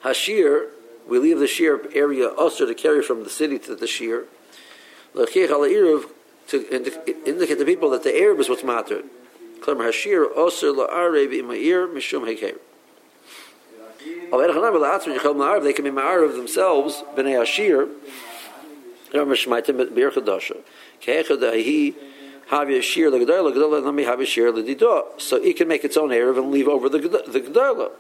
Hashir, 0.03 0.69
we 1.11 1.19
leave 1.19 1.41
the 1.41 1.47
Shir 1.47 1.83
area 1.95 2.31
Osir 2.31 2.67
to 2.69 2.75
carry 2.75 3.03
from 3.03 3.25
the 3.25 3.31
city 3.31 3.59
to 3.59 3.75
the 3.75 3.85
Erev, 3.85 4.27
to 6.49 6.57
indicate 7.27 7.59
the 7.59 7.65
people 7.65 7.91
that 7.91 8.05
the 8.05 8.11
Erev 8.11 8.39
is 8.39 8.49
what's 8.49 8.65
matter. 8.65 9.03
Klemmer 9.61 9.91
Hashir, 9.91 10.33
Osir 10.35 10.75
la'arev 10.75 11.33
ima'ir 11.33 11.93
mishum 11.93 12.25
hekeir. 12.27 12.57
They 15.63 15.73
can 15.73 15.85
be 15.85 15.91
ma'arav 15.91 16.37
themselves, 16.37 17.03
b'nei 17.17 17.43
Hashir, 17.43 17.89
Remember 19.13 19.35
Shmaitim 19.35 19.95
Bir 19.95 20.11
Chadasha. 20.13 20.57
Ke'echad 21.03 21.43
ahi 21.43 21.95
have. 22.49 22.69
So 25.21 25.37
it 25.37 25.57
can 25.57 25.69
make 25.69 25.85
its 25.85 25.97
own 25.97 26.11
erev 26.11 26.39
and 26.39 26.51
leave 26.51 26.69
over 26.69 26.89
the 26.89 26.99
the. 26.99 27.91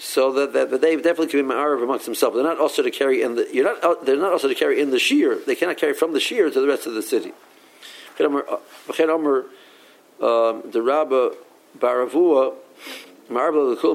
So 0.00 0.30
that, 0.32 0.52
that, 0.52 0.70
that 0.70 0.80
they 0.80 0.94
definitely 0.94 1.26
can 1.26 1.46
be 1.46 1.54
ma'arav 1.54 1.82
amongst 1.82 2.04
themselves. 2.04 2.36
They're 2.36 2.44
not 2.44 2.58
also 2.58 2.82
to 2.82 2.90
carry 2.90 3.20
in 3.20 3.34
the 3.34 3.48
you're 3.52 3.64
not 3.64 4.06
they're 4.06 4.16
not 4.16 4.32
also 4.32 4.46
to 4.46 4.54
carry 4.54 4.80
in 4.80 4.90
the 4.90 4.98
shear. 4.98 5.40
They 5.44 5.56
cannot 5.56 5.76
carry 5.76 5.92
from 5.92 6.12
the 6.12 6.20
shear 6.20 6.48
to 6.50 6.60
the 6.60 6.68
rest 6.68 6.86
of 6.86 6.94
the 6.94 7.02
city. 7.02 7.32
Um, 8.20 8.42
the 10.70 10.82
Rabba 10.82 11.32
Baravua 11.78 12.54
Marble 13.28 13.70
the 13.70 13.76
Kul 13.76 13.94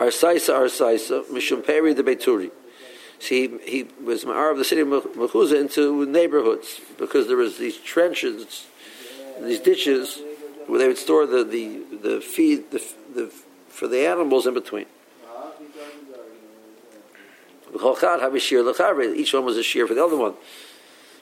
Arsaisa 0.00 0.54
Arsaisa 0.54 1.24
Mishum 1.26 1.64
Peri 1.64 1.92
the 1.92 2.02
Beituri. 2.02 2.50
See, 3.18 3.58
he, 3.64 3.86
was 4.02 4.24
Ma'ar 4.24 4.50
of 4.50 4.58
the 4.58 4.64
city 4.64 4.80
of 4.82 4.88
Mechuzah 4.88 5.58
into 5.58 6.04
neighborhoods 6.04 6.80
because 6.98 7.28
there 7.28 7.36
was 7.36 7.58
these 7.58 7.78
trenches, 7.78 8.66
these 9.40 9.60
ditches 9.60 10.20
where 10.66 10.78
they 10.78 10.88
would 10.88 10.98
store 10.98 11.26
the, 11.26 11.44
the, 11.44 11.82
the 11.96 12.20
feed 12.20 12.70
the, 12.70 12.82
the, 13.14 13.32
for 13.68 13.88
the 13.88 14.06
animals 14.06 14.46
in 14.46 14.54
between. 14.54 14.86
Each 17.74 19.32
one 19.34 19.44
was 19.44 19.56
a 19.56 19.62
shear 19.62 19.86
for 19.86 19.94
the 19.94 20.04
other 20.04 20.16
one. 20.16 20.34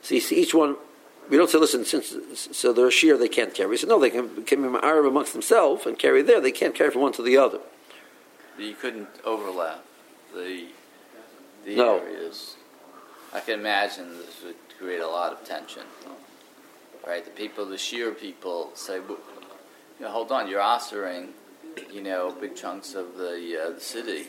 So 0.03 0.15
you 0.15 0.21
see, 0.21 0.37
each 0.37 0.55
one, 0.55 0.77
we 1.31 1.37
don't 1.37 1.49
say, 1.49 1.59
listen, 1.59 1.85
since 1.85 2.17
so 2.53 2.73
they're 2.73 2.89
a 2.89 2.91
shear, 2.91 3.17
they 3.17 3.29
can't 3.29 3.55
carry. 3.55 3.79
So 3.79 3.87
no, 3.87 3.99
they 3.99 4.11
can, 4.11 4.45
can 4.45 4.61
be 4.73 4.79
Arab 4.83 5.07
amongst 5.07 5.33
themselves 5.33 5.87
and 5.87 5.99
carry 5.99 6.23
there. 6.23 6.41
They 6.41 6.53
can't 6.53 6.75
carry 6.75 6.91
from 6.91 7.03
one 7.03 7.13
to 7.13 7.23
the 7.23 7.37
other. 7.37 7.61
You 8.59 8.75
couldn't 8.75 9.09
overlap 9.25 9.85
the 10.35 10.67
the 11.65 11.77
No. 11.77 11.99
areas. 11.99 12.57
I 13.33 13.41
can 13.41 13.61
imagine 13.61 14.19
this 14.19 14.43
would 14.45 14.57
create 14.79 15.01
a 15.01 15.07
lot 15.09 15.33
of 15.33 15.45
tension. 15.45 15.85
Right? 17.07 17.25
The 17.25 17.31
people, 17.31 17.65
the 17.67 17.79
sheer 17.79 18.11
people 18.13 18.73
say, 18.75 18.99
"Well, 19.01 19.19
you 19.99 20.05
know, 20.05 20.11
hold 20.11 20.31
on, 20.33 20.49
you're 20.49 20.61
ostering, 20.61 21.29
you 21.93 22.03
know, 22.03 22.35
big 22.41 22.55
chunks 22.55 22.95
of 22.95 23.17
the, 23.17 23.61
uh, 23.63 23.75
the 23.75 23.81
city. 23.81 24.29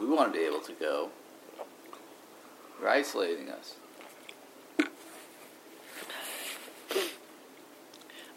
We 0.00 0.06
want 0.06 0.32
to 0.32 0.38
be 0.38 0.44
able 0.44 0.60
to 0.60 0.72
go. 0.72 1.10
You're 2.80 2.88
isolating 2.88 3.50
us. 3.50 3.74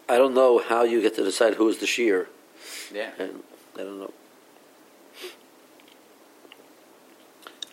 I 0.08 0.18
don't 0.18 0.34
know 0.34 0.58
how 0.58 0.82
you 0.82 1.00
get 1.00 1.14
to 1.16 1.24
decide 1.24 1.54
who 1.54 1.68
is 1.68 1.78
the 1.78 1.86
shear. 1.86 2.28
Yeah. 2.92 3.10
And 3.18 3.42
I 3.76 3.78
don't 3.78 3.98
know. 4.00 4.12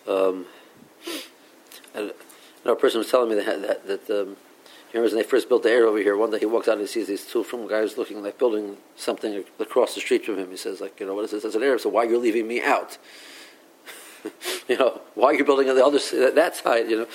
Um, 0.08 0.46
and, 1.94 2.12
and 2.64 2.72
a 2.72 2.76
person 2.76 2.98
was 2.98 3.10
telling 3.10 3.28
me 3.28 3.36
that 3.36 3.62
that, 3.62 3.86
that 3.86 4.22
um, 4.22 4.36
he 4.90 4.98
remembers 4.98 5.12
when 5.12 5.22
they 5.22 5.28
first 5.28 5.48
built 5.48 5.62
the 5.62 5.70
air 5.70 5.86
over 5.86 5.98
here. 5.98 6.16
One 6.16 6.32
day 6.32 6.40
he 6.40 6.46
walks 6.46 6.66
out 6.66 6.72
and 6.72 6.80
he 6.80 6.86
sees 6.88 7.06
these 7.06 7.24
two 7.24 7.44
from 7.44 7.68
guys 7.68 7.96
looking 7.96 8.24
like 8.24 8.38
building 8.38 8.76
something 8.96 9.44
across 9.60 9.94
the 9.94 10.00
street 10.00 10.24
from 10.24 10.36
him. 10.36 10.50
He 10.50 10.56
says, 10.56 10.80
like, 10.80 10.98
you 10.98 11.06
know, 11.06 11.14
what 11.14 11.24
is 11.26 11.30
this? 11.30 11.44
It's 11.44 11.54
an 11.54 11.62
air. 11.62 11.78
So 11.78 11.90
why 11.90 12.06
are 12.06 12.10
you 12.10 12.18
leaving 12.18 12.48
me 12.48 12.60
out? 12.60 12.98
you 14.68 14.76
know, 14.76 15.00
why 15.14 15.28
are 15.28 15.34
you 15.34 15.44
building 15.44 15.70
on 15.70 15.76
the 15.76 15.84
other 15.86 15.98
s- 15.98 16.10
that, 16.10 16.34
that 16.34 16.56
side? 16.56 16.90
You 16.90 16.96
know. 16.98 17.06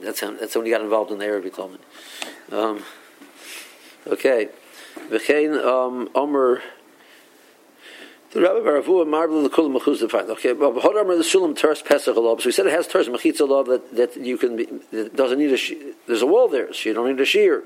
That's 0.00 0.20
how, 0.20 0.30
that's 0.32 0.56
when 0.56 0.64
he 0.64 0.70
got 0.70 0.80
involved 0.80 1.10
in 1.10 1.18
the 1.18 1.26
Arab. 1.26 1.44
He 1.44 1.50
told 1.50 1.72
me. 1.72 1.78
Um, 2.50 2.82
okay, 4.06 4.48
V'chein 5.10 5.62
um, 5.62 6.08
Omer. 6.14 6.62
The 8.34 8.40
Rabbi 8.40 8.58
Baravua 8.58 9.06
marble 9.06 9.44
the 9.44 9.48
kulam 9.48 9.78
mechuzah 9.80 10.10
fine. 10.10 10.28
Okay, 10.30 10.52
but 10.52 10.76
Hod 10.80 10.96
Omer 10.96 11.14
the 11.16 11.22
Sulam 11.22 11.56
Teres 11.56 11.82
Pesach 11.82 12.16
Alob. 12.16 12.40
So 12.40 12.48
he 12.48 12.52
said 12.52 12.66
it 12.66 12.72
has 12.72 12.88
Teres 12.88 13.08
Mechitza 13.08 13.42
Alob 13.42 13.66
that 13.68 13.94
that 13.94 14.16
you 14.16 14.36
can 14.36 14.56
be. 14.56 14.64
That 14.90 15.14
doesn't 15.14 15.38
need 15.38 15.52
a. 15.52 15.56
she- 15.56 15.92
There's 16.08 16.22
a 16.22 16.26
wall 16.26 16.48
there, 16.48 16.72
so 16.72 16.88
you 16.88 16.94
don't 16.94 17.08
need 17.08 17.20
a 17.20 17.24
shear. 17.24 17.62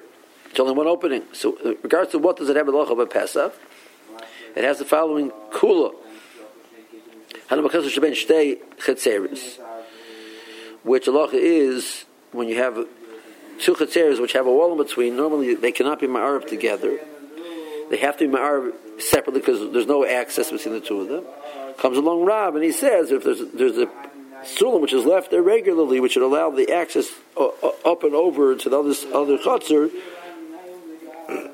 It's 0.50 0.60
only 0.60 0.74
one 0.74 0.86
opening. 0.86 1.22
So, 1.32 1.56
in 1.64 1.78
regards 1.82 2.10
to 2.12 2.18
what 2.18 2.36
does 2.36 2.50
it 2.50 2.56
have 2.56 2.68
a 2.68 2.70
loch 2.70 2.90
of 2.90 2.98
a 2.98 3.06
Pesach? 3.06 3.54
It 4.54 4.64
has 4.64 4.78
the 4.78 4.84
following 4.84 5.30
kula. 5.52 5.94
Which 10.82 11.04
halacha 11.06 11.34
is 11.34 12.04
when 12.32 12.48
you 12.48 12.56
have 12.56 12.86
two 13.58 13.74
chetzeres 13.74 14.20
which 14.20 14.34
have 14.34 14.46
a 14.46 14.52
wall 14.52 14.72
in 14.72 14.78
between. 14.78 15.16
Normally, 15.16 15.54
they 15.54 15.72
cannot 15.72 15.98
be 16.00 16.06
ma'arab 16.06 16.46
together. 16.46 16.98
They 17.90 17.96
have 17.98 18.16
to 18.18 18.28
be 18.28 18.34
ma'arab 18.34 19.00
separately 19.00 19.40
because 19.40 19.72
there's 19.72 19.86
no 19.86 20.04
access 20.04 20.50
between 20.50 20.74
the 20.74 20.80
two 20.80 21.00
of 21.00 21.08
them. 21.08 21.24
Comes 21.78 21.96
along 21.96 22.24
Rab 22.24 22.54
and 22.54 22.64
he 22.64 22.72
says 22.72 23.10
if 23.10 23.24
there's 23.24 23.40
there's 23.52 23.78
a 23.78 23.86
sulam 24.44 24.80
which 24.80 24.92
is 24.92 25.04
left 25.04 25.30
there 25.30 25.42
regularly, 25.42 26.00
which 26.00 26.16
would 26.16 26.24
allow 26.24 26.50
the 26.50 26.72
access 26.72 27.10
uh, 27.36 27.46
uh, 27.62 27.70
up 27.84 28.02
and 28.02 28.14
over 28.14 28.56
to 28.56 28.68
the 28.68 28.78
other 28.78 29.38
other. 29.48 29.90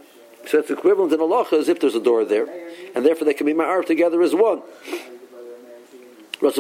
So 0.47 0.59
it's 0.59 0.71
equivalent 0.71 1.11
in 1.11 1.21
halacha 1.21 1.55
as 1.55 1.71
if 1.71 1.81
there's 1.81 1.95
a 1.95 2.03
door 2.03 2.23
there, 2.27 2.47
and 2.95 3.03
therefore 3.03 3.25
they 3.25 3.33
can 3.33 3.47
be 3.47 3.55
ma'arab 3.55 3.87
together 3.87 4.21
as 4.21 4.35
one. 4.35 4.61
They 6.41 6.51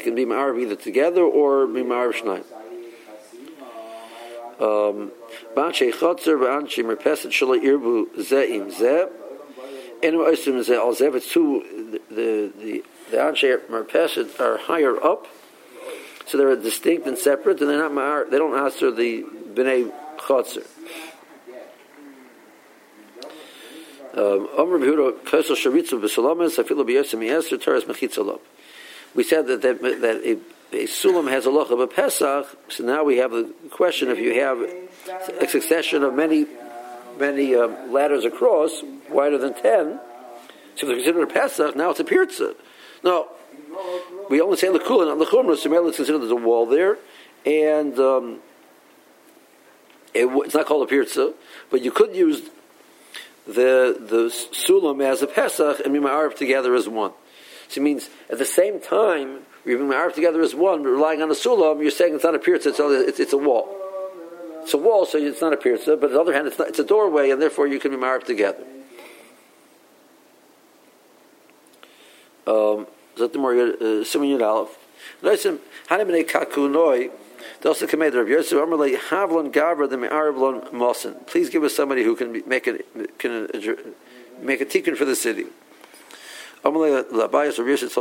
can 0.00 0.14
be 0.14 0.24
Marv 0.24 0.58
either 0.58 0.76
together 0.76 1.22
or 1.22 1.66
be 1.68 1.82
Marv 1.84 2.14
Shnayim. 2.16 2.44
Um, 4.60 5.10
Banshei 5.56 5.90
Chotzer, 5.90 6.38
Banshei 6.38 6.84
Merpeset 6.84 7.30
Shala 7.30 7.58
Irbu 7.58 8.14
Ze'im 8.16 8.70
Ze. 8.70 9.06
And 10.02 10.16
Oisim 10.16 10.62
Ze 10.62 10.74
Al. 10.74 10.92
It's 10.92 11.32
two, 11.32 12.00
the, 12.10 12.14
the, 12.14 12.84
the, 13.10 13.16
Anshe 13.16 13.58
Merpeset 13.68 14.38
are 14.38 14.58
higher 14.58 15.02
up, 15.02 15.26
so 16.26 16.36
they're 16.36 16.54
distinct 16.56 17.06
and 17.06 17.16
separate, 17.16 17.60
and 17.60 17.70
they're 17.70 17.78
not 17.78 17.92
Ma'ar, 17.92 18.30
they 18.30 18.36
don't 18.36 18.56
answer 18.58 18.90
the 18.90 19.22
Bnei 19.22 19.90
Chotzer. 20.18 20.66
Um, 24.12 24.48
Omer 24.58 24.78
Behuda 24.78 25.20
Kesel 25.20 25.56
Sharitzu 25.56 26.00
B'Salamis 26.00 26.62
Afilu 26.62 26.84
Mechitzalov. 26.84 28.40
We 29.14 29.24
said 29.24 29.46
that 29.46 29.62
that, 29.62 29.80
that 29.80 30.22
a, 30.24 30.36
a 30.72 30.84
sulam 30.84 31.28
has 31.30 31.46
a 31.46 31.50
loch 31.50 31.70
of 31.70 31.80
a 31.80 31.86
pesach. 31.86 32.46
So 32.68 32.84
now 32.84 33.04
we 33.04 33.18
have 33.18 33.32
the 33.32 33.52
question: 33.70 34.08
if 34.08 34.18
you 34.18 34.34
have 34.40 34.58
a 34.60 35.48
succession 35.48 36.02
of 36.02 36.14
many 36.14 36.46
many 37.18 37.54
um, 37.54 37.92
ladders 37.92 38.24
across, 38.24 38.82
wider 39.10 39.38
than 39.38 39.54
ten, 39.54 40.00
so 40.76 40.82
if 40.82 40.86
they're 40.86 40.96
considered 40.96 41.22
a 41.22 41.26
pesach, 41.26 41.76
now 41.76 41.90
it's 41.90 42.00
a 42.00 42.04
pirza. 42.04 42.54
No, 43.02 43.28
we 44.28 44.40
only 44.40 44.56
say 44.56 44.68
lekula, 44.68 45.16
not 45.16 45.28
lechumra. 45.28 45.56
So 45.56 45.68
merely 45.68 45.88
it's 45.88 45.96
considered 45.96 46.20
there's 46.20 46.30
a 46.30 46.36
wall 46.36 46.66
there, 46.66 46.98
and 47.44 47.98
um, 47.98 48.38
it, 50.14 50.26
it's 50.26 50.54
not 50.54 50.66
called 50.66 50.84
a 50.84 50.90
pirza, 50.90 51.34
but 51.70 51.82
you 51.82 51.90
could 51.90 52.14
use 52.14 52.42
the 53.46 53.96
the 53.98 54.26
sulam 54.52 55.02
as 55.02 55.22
a 55.22 55.26
pesach 55.26 55.80
and 55.84 55.92
be 55.92 55.98
ma'arif 55.98 56.36
together 56.36 56.74
as 56.74 56.88
one. 56.88 57.12
So 57.68 57.80
it 57.80 57.84
means 57.84 58.08
at 58.28 58.38
the 58.38 58.44
same 58.44 58.80
time 58.80 59.40
you're 59.64 59.78
being 59.78 59.90
ma'arif 59.90 60.14
together 60.14 60.40
as 60.40 60.54
one, 60.54 60.82
but 60.82 60.90
relying 60.90 61.22
on 61.22 61.30
a 61.30 61.34
sulam, 61.34 61.82
you're 61.82 61.90
saying 61.90 62.14
it's 62.14 62.24
not 62.24 62.34
a 62.34 62.38
pirza, 62.38 62.70
it's, 62.70 63.32
a 63.32 63.36
wall. 63.36 63.68
It's 64.62 64.74
a 64.74 64.78
wall, 64.78 65.06
so 65.06 65.18
it's 65.18 65.40
not 65.40 65.52
a 65.52 65.56
pirza, 65.56 65.96
but 65.96 66.06
on 66.06 66.12
the 66.12 66.20
other 66.20 66.32
hand, 66.32 66.46
it's, 66.46 66.78
a 66.78 66.84
doorway, 66.84 67.30
and 67.30 67.40
therefore 67.40 67.66
you 67.66 67.78
can 67.78 67.90
be 67.90 67.96
ma'arif 67.96 68.24
together. 68.24 68.64
Um, 72.46 72.86
Zot 73.16 73.32
the 73.32 73.38
more 73.38 73.52
Siman 73.52 74.38
Yud 74.38 74.42
Aleph. 74.42 74.76
Listen, 75.22 75.58
Hanim 75.88 76.06
b'nei 76.06 76.28
kakunoi. 76.28 77.10
Dosa 77.60 77.88
kamed 77.88 78.14
Rav 78.14 78.28
Yosef 78.28 78.58
Amalei 78.58 78.96
Havlon 78.96 79.52
Gavra 79.52 79.88
the 79.88 79.96
Me'arav 79.96 80.38
Lon 80.38 80.60
Mosin. 80.72 81.26
Please 81.26 81.50
give 81.50 81.62
us 81.62 81.74
somebody 81.74 82.04
who 82.04 82.16
can 82.16 82.42
make 82.46 82.66
it 82.66 82.86
can 83.18 83.46
uh, 83.46 83.74
make 84.40 84.60
a 84.60 84.64
tikkun 84.64 84.96
for 84.96 85.04
the 85.04 85.16
city. 85.16 85.46
Yeshit 86.64 88.00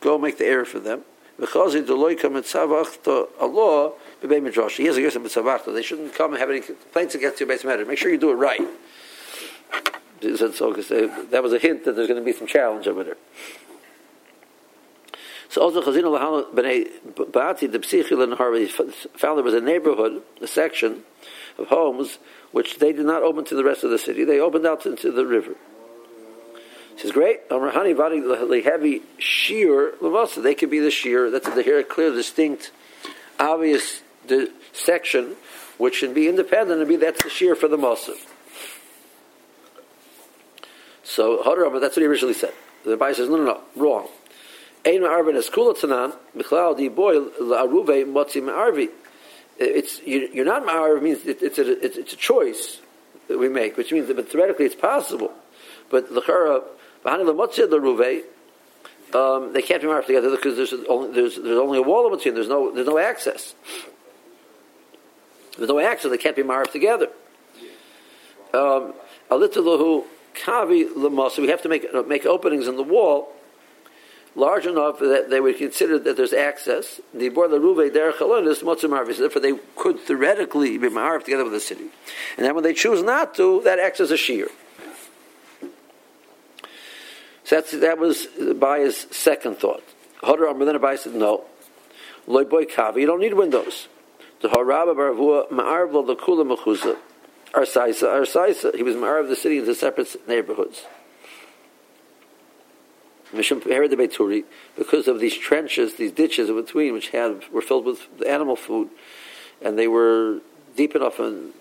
go 0.00 0.18
make 0.18 0.38
the 0.38 0.46
error 0.46 0.64
for 0.64 0.78
them. 0.80 1.02
Because 1.38 1.72
the 1.72 1.94
loy 1.94 2.14
come 2.14 2.34
mitzavach 2.34 3.02
to 3.04 3.28
Allah 3.40 3.92
b'bei 4.22 4.42
midrash. 4.42 4.76
He 4.76 4.84
has 4.86 4.96
a 4.96 5.00
yosef 5.00 5.22
mitzavach. 5.22 5.72
They 5.72 5.82
shouldn't 5.82 6.14
come 6.14 6.32
and 6.32 6.40
have 6.40 6.50
any 6.50 6.60
complaints 6.60 7.14
against 7.14 7.40
your 7.40 7.48
base 7.48 7.64
matter. 7.64 7.84
Make 7.84 7.98
sure 7.98 8.10
you 8.10 8.18
do 8.18 8.30
it 8.30 8.34
right. 8.34 8.60
So, 10.20 10.72
that 11.30 11.40
was 11.42 11.52
a 11.52 11.58
hint 11.58 11.84
that 11.84 11.96
there's 11.96 12.06
going 12.06 12.20
to 12.20 12.24
be 12.24 12.32
some 12.32 12.46
challenge 12.46 12.86
over 12.86 13.02
there. 13.02 13.16
So 15.48 15.60
also 15.60 15.82
Chazino 15.82 16.16
Lahana 16.16 16.50
B'nai 16.54 16.88
Ba'ati 17.12 17.70
the 17.70 17.78
Psichil 17.78 18.22
and 18.22 18.34
Harvey 18.34 18.66
found 18.66 19.36
there 19.36 19.44
was 19.44 19.52
a 19.52 19.60
neighborhood, 19.60 20.22
a 20.40 20.46
section 20.46 21.02
of 21.58 21.66
homes 21.66 22.18
which 22.52 22.78
they 22.78 22.92
did 22.92 23.04
not 23.04 23.22
open 23.22 23.44
to 23.46 23.54
the 23.54 23.64
rest 23.64 23.84
of 23.84 23.90
the 23.90 23.98
city. 23.98 24.24
They 24.24 24.40
opened 24.40 24.64
out 24.64 24.86
into 24.86 25.12
the 25.12 25.26
river. 25.26 25.54
Says, 27.02 27.10
great. 27.10 27.48
Amrahani 27.48 27.96
Vadi 27.96 28.62
heavy 28.62 29.02
shear 29.18 29.92
Lavasa. 30.00 30.40
They 30.40 30.54
could 30.54 30.70
be 30.70 30.78
the 30.78 30.92
shear. 30.92 31.32
That's 31.32 31.52
the 31.52 31.62
here 31.62 31.82
clear, 31.82 32.12
distinct, 32.12 32.70
obvious 33.40 34.02
the 34.28 34.52
section 34.72 35.34
which 35.78 35.96
should 35.96 36.14
be 36.14 36.28
independent 36.28 36.78
and 36.78 36.88
be 36.88 36.94
that's 36.94 37.24
the 37.24 37.28
shear 37.28 37.56
for 37.56 37.66
the 37.66 37.76
Mossad. 37.76 38.14
So 41.02 41.42
Hadarabah, 41.42 41.80
that's 41.80 41.96
what 41.96 42.02
he 42.02 42.06
originally 42.06 42.34
said. 42.34 42.52
The 42.84 42.96
Bible 42.96 43.16
says, 43.16 43.28
no, 43.28 43.36
no, 43.36 43.44
no, 43.44 43.60
wrong. 43.74 44.08
Ein 44.86 45.00
ma'arvin 45.00 45.34
es 45.34 45.50
kula 45.50 45.76
tanan, 45.76 46.76
di 46.76 46.88
boy 46.88 47.16
la'aruve 47.16 48.06
motzi 48.06 48.40
ma'arvi. 48.40 48.90
It's, 49.58 50.00
you, 50.02 50.40
are 50.40 50.44
not 50.44 50.64
ma'arv 50.64 51.02
means 51.02 51.26
it, 51.26 51.42
it's, 51.42 51.58
a, 51.58 51.84
it's, 51.84 52.12
a 52.12 52.16
choice 52.16 52.80
that 53.26 53.38
we 53.38 53.48
make, 53.48 53.76
which 53.76 53.90
means 53.90 54.06
that 54.06 54.28
theoretically 54.28 54.66
it's 54.66 54.76
possible. 54.76 55.32
But 55.90 56.12
l'chara, 56.12 56.62
l'motzi 56.62 56.62
l'ruve, 56.62 56.81
um, 59.14 59.52
they 59.52 59.62
can't 59.62 59.82
be 59.82 59.88
married 59.88 60.06
together 60.06 60.30
because 60.30 60.56
there's 60.56 60.72
only, 60.88 61.12
there's, 61.12 61.36
there's 61.36 61.58
only 61.58 61.78
a 61.78 61.82
wall 61.82 62.08
between. 62.10 62.34
There's 62.34 62.48
no, 62.48 62.72
there's 62.72 62.86
no 62.86 62.98
access. 62.98 63.54
There's 65.56 65.68
no 65.68 65.78
access. 65.80 66.10
They 66.10 66.18
can't 66.18 66.36
be 66.36 66.42
married 66.42 66.70
together. 66.70 67.08
Um, 68.54 68.94
Alitalahu 69.30 70.04
kavi 70.34 70.88
l'masa. 70.96 71.38
We 71.40 71.48
have 71.48 71.62
to 71.62 71.68
make 71.68 71.86
make 72.06 72.24
openings 72.24 72.68
in 72.68 72.76
the 72.76 72.82
wall 72.82 73.34
large 74.34 74.66
enough 74.66 74.98
that 74.98 75.28
they 75.28 75.40
would 75.40 75.58
consider 75.58 75.98
that 75.98 76.16
there's 76.16 76.32
access. 76.32 77.00
The 77.12 77.28
Ruve 77.28 77.92
Der 77.92 78.10
is 78.10 79.18
Therefore, 79.18 79.42
they 79.42 79.58
could 79.76 80.00
theoretically 80.00 80.78
be 80.78 80.88
Ma'arif 80.88 81.24
together 81.24 81.44
with 81.44 81.52
the 81.52 81.60
city. 81.60 81.88
And 82.36 82.46
then 82.46 82.54
when 82.54 82.64
they 82.64 82.72
choose 82.72 83.02
not 83.02 83.34
to, 83.34 83.60
that 83.64 83.78
acts 83.78 84.00
as 84.00 84.10
a 84.10 84.16
shear. 84.16 84.48
So 87.44 87.56
that's, 87.56 87.72
that 87.72 87.98
was 87.98 88.26
Abaya's 88.38 89.06
second 89.10 89.58
thought. 89.58 89.82
Hodar 90.22 90.50
Amr 90.50 90.64
then 90.64 90.76
Abaya 90.76 90.98
said, 90.98 91.14
no. 91.14 91.44
Loy 92.26 92.44
boy 92.44 92.64
kavi, 92.64 93.00
you 93.00 93.06
don't 93.06 93.20
need 93.20 93.34
windows. 93.34 93.88
The 94.40 94.48
Harabah 94.48 94.94
Baravua 94.94 95.50
Ma'arv 95.50 95.92
lo 95.92 96.16
Kula 96.16 96.56
Mechuza. 96.56 96.96
Arsaisa, 97.52 98.04
Arsaisa. 98.04 98.74
He 98.74 98.82
was 98.82 98.94
Ma'arv 98.94 99.28
the 99.28 99.36
city 99.36 99.58
into 99.58 99.74
separate 99.74 100.28
neighborhoods 100.28 100.86
because 104.76 105.08
of 105.08 105.20
these 105.20 105.36
trenches, 105.36 105.94
these 105.94 106.12
ditches 106.12 106.50
in 106.50 106.56
between, 106.56 106.92
which 106.92 107.08
had 107.10 107.42
were 107.50 107.62
filled 107.62 107.86
with 107.86 108.06
animal 108.26 108.56
food, 108.56 108.90
and 109.62 109.78
they 109.78 109.88
were 109.88 110.40
deep 110.76 110.94
enough 110.94 111.18
and 111.18 111.52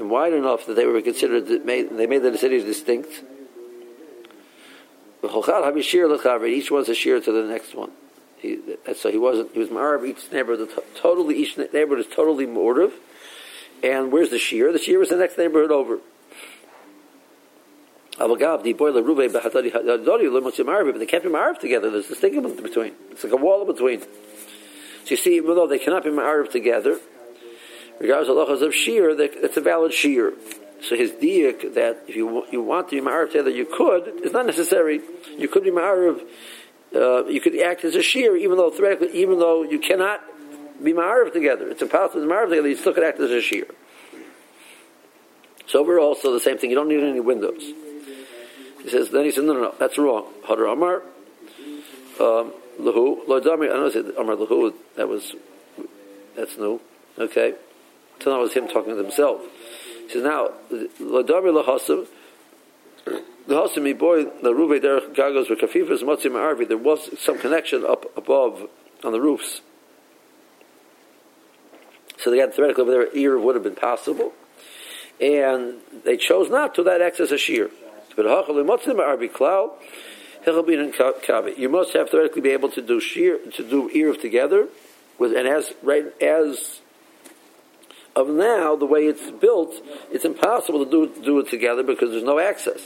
and 0.00 0.10
wide 0.10 0.32
enough 0.32 0.66
that 0.66 0.76
they 0.76 0.86
were 0.86 1.02
considered. 1.02 1.46
They 1.46 2.06
made 2.06 2.22
the 2.22 2.38
city 2.38 2.62
distinct. 2.62 3.22
Each 5.22 6.70
one's 6.70 6.88
a 6.88 6.94
shear 6.94 7.20
to 7.20 7.32
the 7.32 7.46
next 7.46 7.74
one. 7.74 7.90
He, 8.38 8.58
so 8.96 9.10
he 9.10 9.18
wasn't. 9.18 9.52
He 9.52 9.58
was 9.58 9.68
marab 9.68 10.08
each 10.08 10.32
neighborhood. 10.32 10.70
Totally, 10.96 11.36
each 11.36 11.58
neighborhood 11.58 11.98
is 11.98 12.06
totally 12.06 12.46
mortive. 12.46 12.94
And 13.82 14.10
where's 14.10 14.30
the 14.30 14.38
shear? 14.38 14.72
The 14.72 14.78
shear 14.78 15.02
is 15.02 15.10
the 15.10 15.16
next 15.16 15.36
neighborhood 15.36 15.70
over. 15.70 15.98
But 18.18 18.34
they 18.34 18.40
can't 21.06 21.22
be 21.22 21.28
together. 21.60 21.90
There's 21.90 22.10
a 22.10 22.14
in 22.56 22.62
between. 22.62 22.94
It's 23.10 23.24
like 23.24 23.34
a 23.34 23.36
wall 23.36 23.60
in 23.60 23.66
between. 23.66 24.00
So 24.00 24.08
you 25.08 25.18
see, 25.18 25.36
even 25.36 25.54
though 25.54 25.66
they 25.66 25.78
cannot 25.78 26.04
be 26.04 26.10
Arab 26.10 26.50
together, 26.50 26.98
regardless 28.00 28.28
of 28.28 28.36
lachas 28.36 28.66
of 28.66 28.74
shear, 28.74 29.10
it's 29.18 29.56
a 29.56 29.60
valid 29.60 29.92
shear. 29.92 30.32
So 30.82 30.96
his 30.96 31.10
diak 31.10 31.74
that 31.74 32.04
if 32.08 32.16
you 32.16 32.46
you 32.50 32.62
want 32.62 32.88
to 32.88 32.96
be 32.96 33.06
Ma'arab 33.06 33.28
together, 33.28 33.50
you 33.50 33.66
could, 33.66 34.24
is 34.24 34.32
not 34.32 34.46
necessary. 34.46 35.00
You 35.36 35.46
could 35.46 35.62
be 35.62 35.70
Ma'arab, 35.70 36.20
uh, 36.94 37.26
you 37.26 37.40
could 37.40 37.58
act 37.60 37.84
as 37.84 37.94
a 37.94 38.02
shear, 38.02 38.34
even 38.36 38.56
though 38.56 38.70
theoretically, 38.70 39.20
even 39.20 39.38
though 39.38 39.62
you 39.62 39.78
cannot 39.78 40.22
be 40.82 40.92
Ma'arab 40.94 41.32
together. 41.32 41.68
It's 41.68 41.82
impossible 41.82 42.22
to 42.22 42.26
be 42.26 42.32
Ma'arab 42.32 42.48
together, 42.48 42.68
you 42.68 42.76
still 42.76 42.94
could 42.94 43.04
act 43.04 43.20
as 43.20 43.30
a 43.30 43.42
shear. 43.42 43.66
So 45.66 45.82
we're 45.82 46.00
also 46.00 46.32
the 46.32 46.40
same 46.40 46.58
thing. 46.58 46.70
You 46.70 46.76
don't 46.76 46.88
need 46.88 47.02
any 47.02 47.20
windows. 47.20 47.62
He 48.82 48.88
says, 48.88 49.10
then 49.10 49.24
he 49.24 49.30
said, 49.30 49.44
no, 49.44 49.52
no, 49.52 49.60
no, 49.60 49.74
that's 49.78 49.98
wrong. 49.98 50.26
Hadar 50.46 50.72
Amar, 50.72 51.02
um, 52.18 52.52
Lahu, 52.80 53.28
Lord 53.28 53.42
I 53.46 53.56
don't 53.56 53.94
know, 53.94 54.12
Amar 54.18 54.36
Lahu, 54.36 54.72
that 54.96 55.06
was, 55.06 55.34
that's 56.34 56.56
new, 56.56 56.80
okay? 57.18 57.54
So 58.22 58.30
now 58.30 58.40
was 58.40 58.52
him 58.52 58.68
talking 58.68 58.96
to 58.96 59.02
himself. 59.02 59.40
He 60.06 60.10
says, 60.10 60.22
now, 60.22 60.50
Lord 60.98 61.26
Dami 61.26 61.64
Lahasim, 61.64 62.06
the 63.46 63.54
Hasimi 63.54 63.98
boy, 63.98 64.24
the 64.24 64.54
Ruve 64.54 64.80
Derech 64.82 65.14
Gagos 65.14 65.48
were 65.48 65.56
Kafifas 65.56 66.02
Motzim 66.02 66.32
Arvi, 66.32 66.68
there 66.68 66.76
was 66.76 67.08
some 67.18 67.38
connection 67.38 67.84
up 67.84 68.16
above 68.16 68.68
on 69.02 69.12
the 69.12 69.20
roofs. 69.20 69.62
So 72.18 72.30
they 72.30 72.38
had 72.38 72.52
theoretically 72.54 72.82
over 72.82 72.90
there, 72.90 73.16
ear 73.16 73.38
would 73.38 73.54
have 73.54 73.64
been 73.64 73.74
possible. 73.74 74.32
And 75.20 75.76
they 76.04 76.16
chose 76.16 76.50
not 76.50 76.74
to 76.76 76.82
that 76.84 77.00
access 77.00 77.30
a 77.30 77.38
shear. 77.38 77.70
But 78.16 78.26
You 81.56 81.68
must 81.68 81.92
have 81.92 82.10
theoretically 82.10 82.42
be 82.42 82.50
able 82.50 82.70
to 82.70 82.82
do 82.82 83.00
shear 83.00 83.38
to 83.38 83.62
do 83.62 83.90
ear 83.90 84.14
together 84.14 84.68
with 85.18 85.36
and 85.36 85.46
as 85.46 85.72
right 85.82 86.06
as 86.22 86.80
of 88.20 88.28
now 88.28 88.76
the 88.76 88.86
way 88.86 89.06
it's 89.06 89.30
built, 89.30 89.74
it's 90.10 90.24
impossible 90.24 90.84
to 90.84 90.90
do 90.90 91.22
do 91.22 91.38
it 91.40 91.48
together 91.48 91.82
because 91.82 92.10
there's 92.10 92.22
no 92.22 92.38
access. 92.38 92.80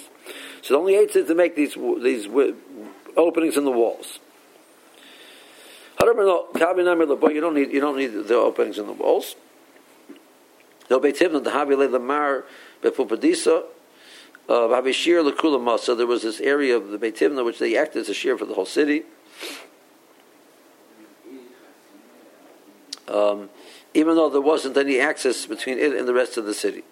So 0.62 0.75
the 0.75 0.81
only 0.81 0.94
is 0.94 1.27
to 1.27 1.35
make 1.35 1.57
these 1.57 1.75
these 1.75 2.27
openings 3.16 3.57
in 3.57 3.64
the 3.64 3.70
walls. 3.70 4.18
You 6.01 6.14
don't 7.40 7.55
need 7.55 7.73
you 7.73 7.81
don't 7.81 7.97
need 7.97 8.09
the 8.09 8.37
openings 8.37 8.79
in 8.79 8.87
the 8.87 8.92
walls. 8.92 9.37
Lakula 15.23 15.59
Masa, 15.59 15.97
there 15.97 16.07
was 16.07 16.23
this 16.23 16.40
area 16.40 16.77
of 16.77 16.88
the 16.88 16.99
Beit 16.99 17.16
Timna 17.16 17.44
which 17.44 17.59
they 17.59 17.77
acted 17.77 18.03
as 18.03 18.09
a 18.09 18.14
shir 18.14 18.37
for 18.37 18.44
the 18.44 18.55
whole 18.55 18.66
city. 18.66 19.05
Um, 23.09 23.51
even 23.94 24.16
though 24.16 24.28
there 24.28 24.40
wasn't 24.40 24.76
any 24.76 25.00
access 25.00 25.46
between 25.46 25.78
it 25.78 25.94
and 25.94 26.07
the 26.07 26.14
rest 26.14 26.37
of 26.37 26.44
the 26.44 26.54
city. 26.54 26.85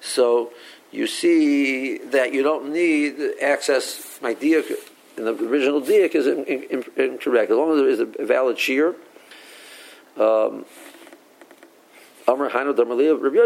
So 0.00 0.50
you 0.90 1.06
see 1.06 1.98
that 1.98 2.32
you 2.32 2.42
don't 2.42 2.72
need 2.72 3.20
access. 3.40 4.18
My 4.20 4.34
diak, 4.34 4.70
in 5.16 5.24
the 5.24 5.32
original 5.32 5.80
diak 5.80 6.14
is 6.14 6.26
incorrect. 6.26 7.50
As 7.50 7.56
long 7.56 7.72
as 7.72 7.78
there 7.78 7.88
is 7.88 8.00
a 8.00 8.06
valid 8.24 8.58
shear, 8.58 8.96
um. 10.16 10.64
That's 12.28 12.40
what 12.40 12.50
Rabbi 12.50 13.38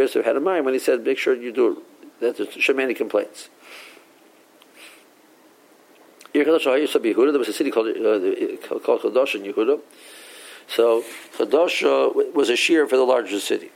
Yosef 0.00 0.24
had 0.24 0.34
in 0.34 0.42
mind 0.42 0.64
when 0.64 0.74
he 0.74 0.80
said, 0.80 1.04
make 1.04 1.16
sure 1.16 1.32
you 1.32 1.52
do 1.52 1.70
it. 1.70 1.78
That's 2.18 2.40
Shemani 2.56 2.96
complaints. 2.96 3.50
There 6.32 6.44
was 6.44 6.66
a 6.66 7.52
city 7.52 7.70
called 7.70 7.86
uh, 7.86 8.18
called 8.80 9.00
Chadash 9.02 9.36
in 9.36 9.42
Yehuda. 9.52 9.80
So 10.68 11.04
Chadash 11.36 12.34
was 12.34 12.50
a 12.50 12.56
shear 12.56 12.86
for 12.86 12.96
the 12.96 13.04
larger 13.04 13.40
city. 13.40 13.70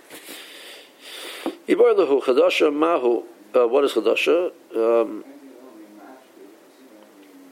Chadash 1.69 2.75
Mahu. 2.75 3.25
Uh, 3.55 3.67
what 3.67 3.85
is 3.85 3.93
Chadash? 3.93 4.53
Um, 4.75 5.25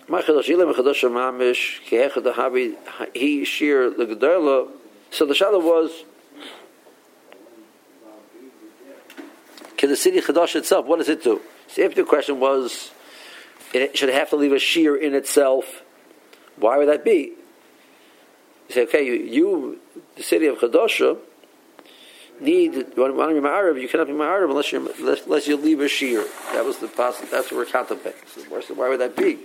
my 0.08 0.22
chadash 0.22 0.48
ilim 0.48 0.72
chadash 0.74 1.02
mamish 1.10 1.82
kehechad 1.86 2.32
habi 2.34 2.76
he 3.14 3.44
shir 3.44 3.90
the 3.90 4.06
gedala. 4.06 4.70
So 5.10 5.26
the 5.26 5.34
shadow 5.34 5.58
was 5.58 6.04
can 9.76 9.90
the 9.90 9.96
city 9.96 10.20
chadash 10.20 10.56
itself? 10.56 10.86
What 10.86 10.98
does 10.98 11.08
it 11.08 11.22
do? 11.22 11.40
So 11.68 11.82
if 11.82 11.94
the 11.94 12.04
question 12.04 12.40
was, 12.40 12.90
it 13.74 13.96
should 13.96 14.08
have 14.08 14.30
to 14.30 14.36
leave 14.36 14.52
a 14.52 14.58
shear 14.58 14.96
in 14.96 15.14
itself? 15.14 15.82
Why 16.56 16.78
would 16.78 16.88
that 16.88 17.04
be? 17.04 17.34
You 18.68 18.74
say, 18.74 18.82
okay, 18.82 19.04
you, 19.04 19.14
you 19.14 19.78
the 20.16 20.22
city 20.22 20.46
of 20.46 20.58
Chadasha, 20.58 21.18
need 22.40 22.74
you 22.74 22.84
want, 22.96 23.14
want 23.16 23.30
to 23.30 23.40
be 23.40 23.46
ma'arav, 23.46 23.80
you 23.80 23.88
cannot 23.88 24.06
be 24.06 24.12
ma'arav 24.12 24.48
unless 24.50 24.70
you 24.72 24.92
unless, 24.98 25.24
unless 25.24 25.46
you 25.48 25.56
leave 25.56 25.80
a 25.80 25.88
shear. 25.88 26.24
That 26.52 26.64
was 26.64 26.78
the 26.78 26.88
possible. 26.88 27.28
That's 27.30 27.50
what 27.50 27.58
we're 27.58 27.66
contemplating. 27.66 28.20
So 28.26 28.74
why 28.74 28.88
would 28.88 29.00
that 29.00 29.16
be? 29.16 29.38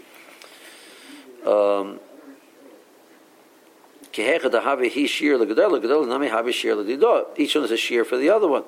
Um, 1.45 1.99
each 4.15 4.29
one 7.55 7.63
is 7.63 7.71
a 7.71 7.77
shear 7.77 8.05
for 8.05 8.17
the 8.17 8.29
other 8.29 8.47
one. 8.47 8.63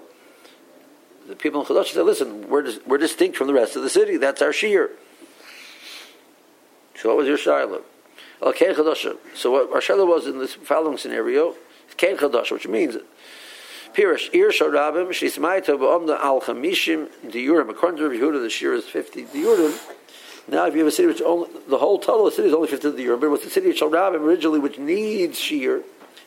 The 1.27 1.35
people 1.35 1.61
in 1.61 1.67
Chadash 1.67 1.93
said, 1.93 2.03
listen, 2.03 2.49
we're, 2.49 2.63
dis- 2.63 2.79
we're 2.85 2.97
distinct 2.97 3.37
from 3.37 3.47
the 3.47 3.53
rest 3.53 3.75
of 3.75 3.83
the 3.83 3.89
city. 3.89 4.17
That's 4.17 4.41
our 4.41 4.53
shear. 4.53 4.91
So 6.95 7.09
what 7.09 7.17
was 7.17 7.27
your 7.27 7.37
shiloh? 7.37 7.83
So 8.41 9.51
what 9.51 9.89
our 9.89 10.05
was 10.05 10.27
in 10.27 10.39
this 10.39 10.53
following 10.53 10.97
scenario, 10.97 11.55
Kein 11.97 12.17
Chadash, 12.17 12.51
which 12.51 12.67
means 12.67 12.97
Pirish, 13.93 14.33
Ir 14.33 14.51
Sharabim, 14.51 15.07
Shismaita, 15.09 15.77
Ba'omna 15.77 16.19
Al 16.19 16.41
Chamishim, 16.41 17.07
Diurim. 17.25 17.69
According 17.69 17.99
to 17.99 18.09
Yehuda, 18.09 18.41
the 18.41 18.49
shear 18.49 18.73
is 18.73 18.85
50 18.85 19.25
Diurim. 19.25 19.93
Now, 20.47 20.65
if 20.65 20.73
you 20.73 20.79
have 20.79 20.89
a 20.89 20.91
city 20.91 21.07
which 21.07 21.21
only, 21.21 21.49
the 21.69 21.77
whole 21.77 21.97
total 21.97 22.27
of 22.27 22.33
the 22.33 22.35
city 22.35 22.49
is 22.49 22.53
only 22.53 22.67
50 22.67 22.91
Diurim, 22.91 23.21
but 23.21 23.31
with 23.31 23.43
the 23.43 23.49
city 23.49 23.69
of 23.69 23.75
Sharabim 23.77 24.19
originally, 24.19 24.59
which 24.59 24.77
needs 24.77 25.39
shear, 25.39 25.83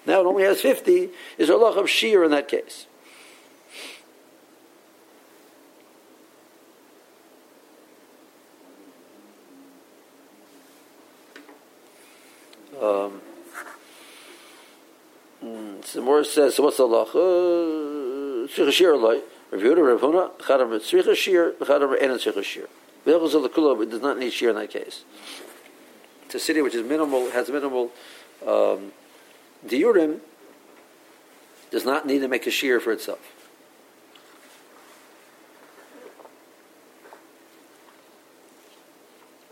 now 0.06 0.20
it 0.20 0.26
only 0.26 0.44
has 0.44 0.62
50, 0.62 1.10
is 1.36 1.50
a 1.50 1.56
lot 1.56 1.76
of 1.76 1.90
shear 1.90 2.24
in 2.24 2.30
that 2.30 2.48
case. 2.48 2.86
Um, 12.80 13.20
more 16.18 16.24
says, 16.24 16.56
so 16.56 16.64
what's 16.64 16.76
the 16.78 16.84
law? 16.84 17.04
Tzricha 17.06 18.72
shir 18.72 18.96
loy. 18.96 19.20
Rav 19.50 19.62
Yehuda, 19.62 19.86
Rav 19.86 20.00
Huna, 20.00 20.38
chadam 20.38 20.70
tzricha 20.80 21.14
shir, 21.14 21.52
chadam 21.60 21.96
en 22.00 22.10
tzricha 22.10 22.42
shir. 22.42 22.68
The 23.04 23.12
kula 23.12 23.88
does 23.88 24.02
not 24.02 24.18
need 24.18 24.32
shir 24.32 24.50
in 24.50 24.56
that 24.56 24.70
case. 24.70 25.04
It's 26.26 26.34
a 26.34 26.38
city 26.38 26.60
which 26.60 26.74
is 26.74 26.86
minimal, 26.86 27.30
has 27.30 27.48
minimal 27.48 27.90
um, 28.46 28.92
diurim, 29.66 30.18
does 31.70 31.84
not 31.84 32.06
need 32.06 32.18
to 32.18 32.28
make 32.28 32.46
a 32.46 32.50
shear 32.50 32.80
for 32.80 32.92
itself. 32.92 33.20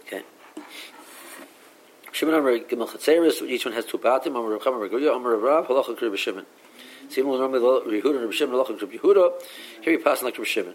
Okay. 0.06 0.22
Shimon 2.12 2.15
Amar 2.15 2.15
Gimel 2.15 2.15
Chatzeris, 2.15 2.15
each 2.28 3.64
one 3.64 3.74
has 3.74 3.84
two 3.84 3.98
batim, 3.98 4.28
Amar 4.28 4.50
Rav 4.50 4.62
Chama 4.62 4.88
Reguya, 4.88 5.14
Amar 5.16 5.36
Rav, 5.36 5.66
Halacha 5.66 5.96
Krib 5.96 6.16
Shimon. 6.16 6.46
Similar 7.08 7.38
normally 7.38 8.00
Yehuda 8.00 8.16
and 8.16 8.24
Rav 8.24 8.34
Shimon, 8.34 8.56
Halacha 8.56 8.78
Krib 8.78 8.98
Yehuda, 8.98 9.32
here 9.82 9.96
we 9.96 10.02
pass 10.02 10.22
like 10.22 10.36
Rav 10.38 10.46
Shimon. 10.46 10.74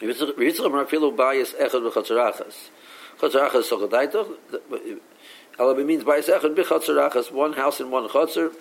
Yitzchak 0.00 0.66
Amar 0.66 0.84
Filu 0.86 1.14
Bayis 1.16 1.54
Echad 1.56 1.90
V'Chatzarachas. 1.90 2.70
Chatzarachas 3.18 3.68
Sochadaitach, 3.68 4.28
Alabi 5.58 5.84
means 5.86 6.04
Bayis 6.04 6.28
Echad 6.28 6.54
B'Chatzarachas, 6.54 7.30
one 7.32 7.52
house 7.52 7.80
and 7.80 7.90
one 7.90 8.08
Chatzar, 8.08 8.52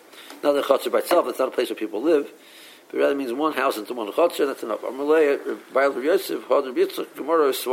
not 0.44 0.54
the 0.54 0.62
Chatzar 0.62 0.92
by 0.92 1.00
itself, 1.00 1.26
that's 1.26 1.40
not 1.40 1.48
a 1.48 1.52
place 1.52 1.70
where 1.70 1.76
people 1.76 2.02
live, 2.02 2.32
but 2.92 3.00
rather 3.00 3.16
means 3.16 3.34
one 3.34 3.54
house 3.54 3.78
into 3.78 3.94
one 3.94 4.12
Chatzar, 4.12 4.48
that's 4.48 4.64
enough. 4.64 4.82
Amalei, 4.82 5.38
Bayil 5.74 5.96
Rav 5.96 6.04
Yosef, 6.04 6.48
Hadr 6.48 6.74
Yitzchak, 6.74 7.16
Gemara 7.16 7.50
is 7.50 7.66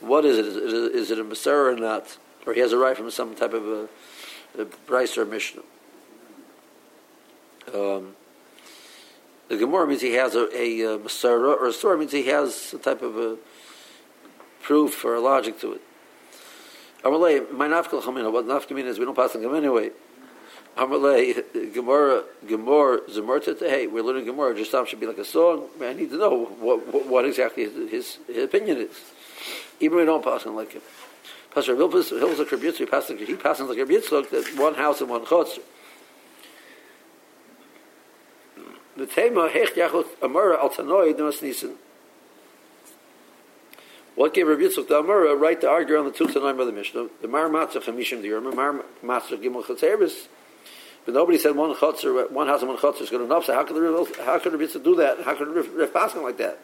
What 0.00 0.24
is 0.24 0.38
it? 0.38 0.46
Is 0.46 0.72
it, 0.72 0.94
is 0.94 1.10
it 1.10 1.18
a 1.18 1.24
Masar 1.24 1.72
or 1.72 1.76
not? 1.76 2.16
Or 2.48 2.54
he 2.54 2.60
has 2.60 2.72
a 2.72 2.78
right 2.78 2.96
from 2.96 3.10
some 3.10 3.34
type 3.34 3.52
of 3.52 3.66
a, 3.68 3.88
a 4.58 4.64
Bryce 4.86 5.18
or 5.18 5.26
Mishnah. 5.26 5.62
Um, 7.74 8.16
the 9.48 9.58
Gemara 9.58 9.86
means 9.86 10.00
he 10.00 10.14
has 10.14 10.34
a, 10.34 10.48
a, 10.56 10.80
a 10.94 10.98
Masara, 10.98 11.60
or 11.60 11.66
a 11.66 11.72
story 11.72 11.98
means 11.98 12.12
he 12.12 12.26
has 12.28 12.72
a 12.72 12.78
type 12.78 13.02
of 13.02 13.18
a 13.18 13.36
proof 14.62 15.04
or 15.04 15.14
a 15.14 15.20
logic 15.20 15.60
to 15.60 15.74
it. 15.74 15.82
Amalei, 17.04 17.52
my 17.52 17.68
nafkal 17.68 18.02
chamina, 18.02 18.32
what 18.32 18.46
nafkamina 18.46 18.86
is, 18.86 18.98
we 18.98 19.04
don't 19.04 19.14
pass 19.14 19.34
them 19.34 19.54
anyway. 19.54 19.90
Amalei, 20.78 21.72
Gemara, 21.74 22.24
Gemara, 22.46 23.00
Zemurta, 23.10 23.58
hey, 23.58 23.86
we're 23.86 24.02
learning 24.02 24.24
Gemara, 24.24 24.56
just 24.56 24.74
should 24.88 25.00
be 25.00 25.06
like 25.06 25.18
a 25.18 25.24
song. 25.24 25.68
I 25.82 25.92
need 25.92 26.08
to 26.10 26.16
know 26.16 26.46
what, 26.46 26.92
what, 26.92 27.06
what 27.06 27.24
exactly 27.26 27.64
his, 27.64 27.90
his, 27.90 28.18
his, 28.26 28.44
opinion 28.44 28.78
is. 28.78 28.98
Even 29.80 29.98
we 29.98 30.04
don't 30.06 30.24
pass 30.24 30.44
him 30.44 30.56
like 30.56 30.72
him. 30.72 30.82
Pastor 31.54 31.74
Hilpus 31.74 32.12
like 32.12 32.52
Rabbi 32.52 32.64
Yitzchak, 32.64 33.26
he 33.26 33.34
passes, 33.34 33.68
like 33.68 33.78
Rabbi 33.78 33.92
Yitzchak, 33.92 34.30
that 34.30 34.58
one 34.58 34.74
house 34.74 35.00
and 35.00 35.10
one 35.10 35.24
chutz. 35.24 35.58
The 38.96 39.06
tema, 39.06 39.48
Hech 39.48 39.74
Yachot 39.74 40.06
Amara 40.22 40.58
Al 40.58 40.70
Tanoi 40.70 41.16
Demas 41.16 41.40
Nisan. 41.40 41.74
What 44.14 44.34
gave 44.34 44.48
Rabbi 44.48 44.62
Yitzchak 44.62 44.88
the 44.88 44.98
Amara 44.98 45.34
right 45.36 45.60
to 45.60 45.68
argue 45.68 45.96
on 45.96 46.04
the 46.04 46.10
two 46.10 46.26
Tanoim 46.26 46.60
of 46.60 46.66
the 46.66 46.72
Mishnah? 46.72 47.08
The 47.22 47.28
Mar 47.28 47.48
Matzah 47.48 47.82
Chamishim 47.82 48.20
the 48.20 48.28
Yerma, 48.28 48.54
Mar 48.54 48.84
Matzah 49.04 49.42
Gimel 49.42 49.64
Chatzeris. 49.64 50.26
But 51.04 51.14
nobody 51.14 51.38
said 51.38 51.56
one 51.56 51.74
chutz 51.74 52.30
one 52.30 52.48
house 52.48 52.60
and 52.60 52.68
one 52.68 52.78
chutz 52.78 53.00
is 53.00 53.08
good 53.08 53.22
enough. 53.22 53.46
So 53.46 53.54
how 53.54 53.64
could 53.64 53.76
the 53.76 54.22
how 54.24 54.38
could 54.38 54.52
Rabbi 54.52 54.64
Yitzchak 54.64 54.84
do 54.84 54.96
that? 54.96 55.22
How 55.22 55.34
could 55.34 55.48
Rabbi 55.48 55.92
pass 55.92 56.14
like 56.16 56.36
that? 56.38 56.58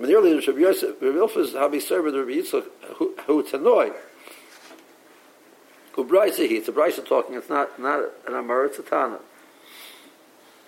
But 0.00 0.08
the 0.08 0.14
earlier 0.14 0.36
Rabbi 0.36 0.60
Yosef, 0.60 1.02
Rabbi 1.02 1.18
Ilfaz, 1.18 1.52
Habi 1.52 1.78
Server, 1.78 2.10
Rabbi 2.10 2.30
Yitzchak, 2.40 2.64
who 3.26 3.42
Tanoi, 3.42 3.92
who 5.92 6.04
Brisa 6.06 6.48
he, 6.48 6.56
it's 6.56 6.68
a 6.68 6.72
Brisa 6.72 7.06
talking, 7.06 7.34
it's 7.34 7.50
not, 7.50 7.78
not 7.78 8.04
an 8.26 8.34
Amar, 8.34 8.64
it's 8.64 8.78
a 8.78 8.82
Tana. 8.82 9.18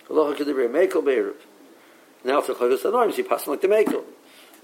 Allah 0.07 0.35
Kedibri, 0.35 0.69
Mekel 0.69 1.03
Beirut. 1.03 1.41
Now 2.23 2.39
it's 2.39 2.49
a 2.49 2.53
Chagos 2.53 2.83
Tanoim, 2.83 3.09
so 3.09 3.15
he 3.17 3.23
passes 3.23 3.47
like 3.47 3.61
the 3.61 3.67
Mekel. 3.67 4.03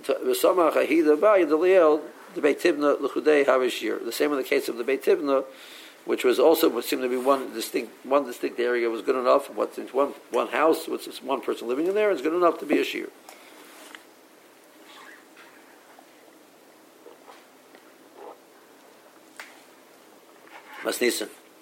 V'samach 0.03 0.73
Ahida 0.73 1.17
Bayi, 1.17 1.49
the 1.49 1.57
Liel, 1.57 2.01
the 2.35 2.41
Beit 2.41 2.61
Tibna, 2.61 3.01
L'chudei 3.01 3.43
Havishir. 3.47 4.05
The 4.05 4.11
same 4.11 4.31
in 4.31 4.37
the 4.37 4.43
case 4.43 4.69
of 4.69 4.77
the 4.77 4.83
Beit 4.83 5.03
Tibna, 5.03 5.45
which 6.05 6.23
was 6.23 6.37
also 6.37 6.69
what 6.69 6.85
seemed 6.85 7.01
to 7.01 7.09
be 7.09 7.17
one 7.17 7.53
distinct 7.53 8.05
one 8.05 8.23
distinct 8.23 8.59
area 8.59 8.87
was 8.87 9.01
good 9.01 9.15
enough. 9.15 9.49
What's 9.49 9.79
one 9.93 10.13
one 10.29 10.49
house, 10.49 10.87
with 10.87 11.07
one 11.23 11.41
person 11.41 11.67
living 11.67 11.87
in 11.87 11.95
there, 11.95 12.11
is 12.11 12.21
good 12.21 12.35
enough 12.35 12.59
to 12.59 12.67
be 12.67 12.77
a 12.77 12.83
shear. 12.83 13.07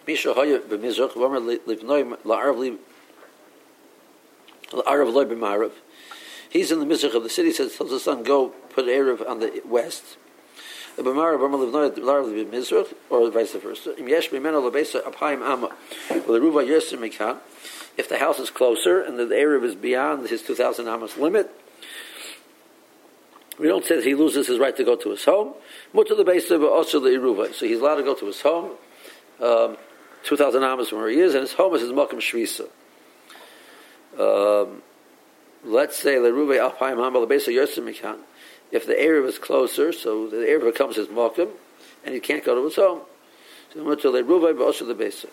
Misha 0.07 1.07
v'Omer 1.07 1.59
la'Arav 4.71 5.13
loy. 5.13 5.69
He's 6.49 6.71
in 6.71 6.79
the 6.79 6.85
Mizrach 6.85 7.13
of 7.13 7.23
the 7.23 7.29
city. 7.29 7.51
Says, 7.51 7.75
tells 7.75 7.91
his 7.91 8.03
son, 8.03 8.23
go 8.23 8.49
put 8.69 8.85
Erev 8.85 9.27
on 9.27 9.39
the 9.39 9.61
west. 9.65 10.17
B'Marav 10.97 11.41
Omer 11.41 11.57
Livnoi 11.57 11.93
b'Mizrach, 12.45 12.93
or 13.09 13.29
vice 13.29 13.53
versa. 13.53 13.97
Im 13.97 14.07
yesh 14.07 14.29
b'Meno 14.29 14.71
apayim 14.71 15.71
Mikan. 16.97 17.37
If 17.97 18.07
the 18.07 18.19
house 18.19 18.39
is 18.39 18.49
closer 18.49 19.01
and 19.01 19.19
the 19.19 19.25
Erev 19.25 19.63
is 19.63 19.75
beyond 19.75 20.29
his 20.29 20.41
2,000 20.41 20.87
amos 20.87 21.17
limit, 21.17 21.51
we 23.59 23.67
don't 23.67 23.83
say 23.83 23.95
that 23.95 24.05
he 24.05 24.13
loses 24.13 24.47
his 24.47 24.59
right 24.59 24.77
to 24.77 24.83
go 24.83 24.95
to 24.95 25.09
his 25.09 25.25
home. 25.25 25.55
The 25.93 25.99
of. 25.99 27.55
So 27.55 27.65
he's 27.65 27.79
allowed 27.79 27.95
to 27.95 28.03
go 28.03 28.13
to 28.13 28.25
his 28.27 28.41
home 28.41 28.77
um, 29.41 29.77
2,000 30.23 30.63
amas 30.63 30.89
from 30.89 30.99
where 30.99 31.09
he 31.09 31.19
is, 31.19 31.33
and 31.33 31.41
his 31.41 31.53
home 31.53 31.73
is 31.75 31.81
his 31.81 31.91
Malkim 31.91 32.19
Shvisa. 32.19 32.67
Um, 34.19 34.81
let's 35.63 35.97
say 35.97 36.15
Leruve 36.15 36.59
Alpine 36.59 36.95
Hamal 36.97 37.27
Besa 37.27 37.51
Yosim 37.51 38.17
If 38.71 38.85
the 38.85 38.99
area 38.99 39.23
is 39.23 39.37
closer, 39.37 39.93
so 39.93 40.27
the 40.27 40.47
area 40.47 40.71
becomes 40.71 40.95
his 40.95 41.07
Malkim, 41.07 41.49
and 42.03 42.13
he 42.13 42.19
can't 42.19 42.43
go 42.43 42.55
to 42.55 42.65
his 42.65 42.75
home. 42.75 43.01
So 43.73 43.95
to 43.95 44.07
Leruve, 44.09 44.57
but 44.57 44.63
also 44.63 44.85
the 44.85 44.95
Besa. 44.95 45.27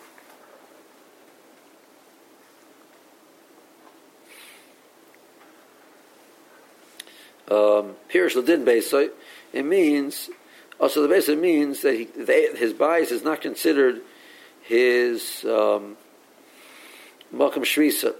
Um, 7.47 7.95
Pirish 8.09 8.35
Ladin 8.35 8.65
Besa, 8.65 9.11
it 9.53 9.63
means 9.63 10.29
also, 10.79 11.01
the 11.01 11.07
basic 11.07 11.39
means 11.39 11.81
that 11.81 11.95
he, 11.95 12.05
they, 12.05 12.53
his 12.55 12.73
bias 12.73 13.11
is 13.11 13.23
not 13.23 13.41
considered 13.41 14.01
his 14.61 15.45
um, 15.45 15.95
Shvisa. 17.33 18.13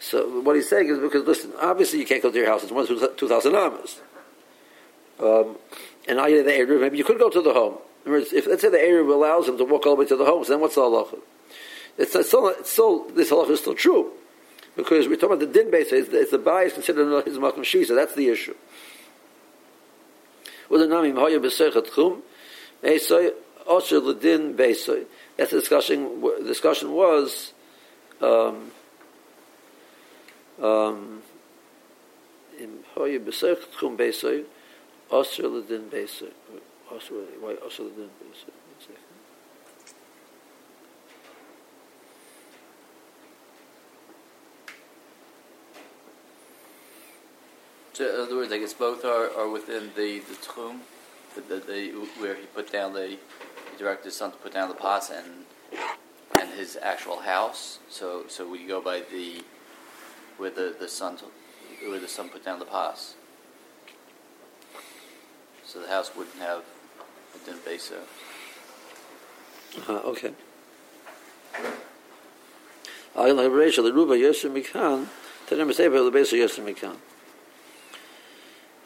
So 0.00 0.40
what 0.40 0.56
he's 0.56 0.68
saying 0.68 0.88
is 0.88 0.98
because 0.98 1.24
listen, 1.26 1.52
obviously 1.60 2.00
you 2.00 2.06
can't 2.06 2.22
go 2.22 2.30
to 2.30 2.36
your 2.36 2.46
house; 2.46 2.62
it's 2.62 2.72
one 2.72 2.86
two 2.86 3.28
thousand 3.28 3.54
amas. 3.54 4.00
Um, 5.18 5.56
and 6.06 6.18
now 6.18 6.26
the 6.26 6.52
area, 6.52 6.78
maybe 6.78 6.98
you 6.98 7.04
could 7.04 7.18
go 7.18 7.30
to 7.30 7.40
the 7.40 7.54
home. 7.54 7.78
Words, 8.04 8.34
if 8.34 8.46
let's 8.46 8.60
say 8.60 8.68
the 8.68 8.80
area 8.80 9.02
allows 9.02 9.48
him 9.48 9.56
to 9.56 9.64
walk 9.64 9.86
all 9.86 9.94
the 9.94 10.00
way 10.00 10.06
to 10.08 10.16
the 10.16 10.26
home, 10.26 10.44
so 10.44 10.52
then 10.52 10.60
what's 10.60 10.74
the 10.74 10.82
halacha? 10.82 11.18
It's, 11.96 12.14
it's, 12.14 12.28
still, 12.28 12.48
it's 12.48 12.70
still 12.70 13.08
this 13.10 13.30
halacha 13.30 13.50
is 13.50 13.60
still 13.60 13.74
true 13.74 14.12
because 14.76 15.08
we're 15.08 15.14
talking 15.14 15.36
about 15.36 15.40
the 15.40 15.46
din 15.46 15.70
base. 15.70 15.90
It's, 15.90 16.10
it's 16.10 16.32
the 16.32 16.38
bias 16.38 16.74
considered 16.74 17.24
his 17.24 17.38
Malcolm 17.38 17.62
Shvisa. 17.62 17.94
That's 17.94 18.14
the 18.14 18.28
issue 18.28 18.54
und 20.68 20.78
der 20.78 20.88
name 20.88 21.08
im 21.08 21.16
hoye 21.16 21.38
besegt 21.38 21.90
khum 21.92 22.22
ey 22.82 22.98
soy 22.98 23.32
osher 23.66 24.00
de 24.00 24.14
din 24.14 24.56
besoy 24.56 25.06
that 25.36 25.52
is 25.52 25.62
discussion 25.62 26.20
the 26.20 26.48
discussion 26.48 26.92
was 26.92 27.52
um 28.20 28.70
um 30.58 31.22
im 32.58 32.84
hoye 32.94 33.18
besegt 33.18 33.76
khum 33.78 33.96
besoy 33.96 34.44
osher 35.10 35.48
de 35.54 35.62
din 35.68 35.90
besoy 35.90 36.32
osher 36.90 37.26
why 37.40 37.54
osher 37.66 37.84
de 37.84 37.94
din 37.96 38.10
besoy 38.20 38.63
So 47.94 48.12
in 48.12 48.20
other 48.20 48.34
words, 48.34 48.52
I 48.52 48.58
guess 48.58 48.74
both 48.74 49.04
are, 49.04 49.30
are 49.38 49.48
within 49.48 49.92
the 49.94 50.18
the 50.18 50.34
tchum, 50.34 50.80
the, 51.36 51.40
the, 51.42 51.60
the 51.60 51.90
where 52.18 52.34
he 52.34 52.42
put 52.46 52.72
down 52.72 52.92
the 52.92 53.06
he 53.06 53.18
directed 53.78 54.06
his 54.06 54.16
son 54.16 54.32
to 54.32 54.36
put 54.36 54.52
down 54.52 54.68
the 54.68 54.74
pots 54.74 55.10
and 55.10 55.46
and 56.36 56.50
his 56.50 56.76
actual 56.82 57.20
house. 57.20 57.78
So 57.88 58.24
so 58.26 58.48
we 58.48 58.66
go 58.66 58.80
by 58.80 59.02
the 59.12 59.44
where 60.38 60.50
the 60.50 60.74
the 60.76 60.88
son 60.88 61.18
where 61.86 62.00
the 62.00 62.08
son 62.08 62.30
put 62.30 62.44
down 62.44 62.58
the 62.58 62.64
pots. 62.64 63.14
So 65.64 65.80
the 65.80 65.88
house 65.88 66.10
wouldn't 66.16 66.40
have 66.40 66.64
a 67.46 67.52
besa. 67.64 68.00
Uh, 69.88 69.92
okay. 69.92 70.32
I 73.16 73.30
like 73.30 73.52
Rachel, 73.52 73.84
the 73.84 73.92
Ruba 73.92 74.18
Yosef 74.18 74.50
Mikan, 74.50 75.06
the 75.48 75.56
Yosef 75.56 76.64
Mikan. 76.64 76.96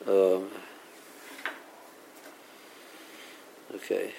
Um, 0.07 0.49
okay. 3.75 4.13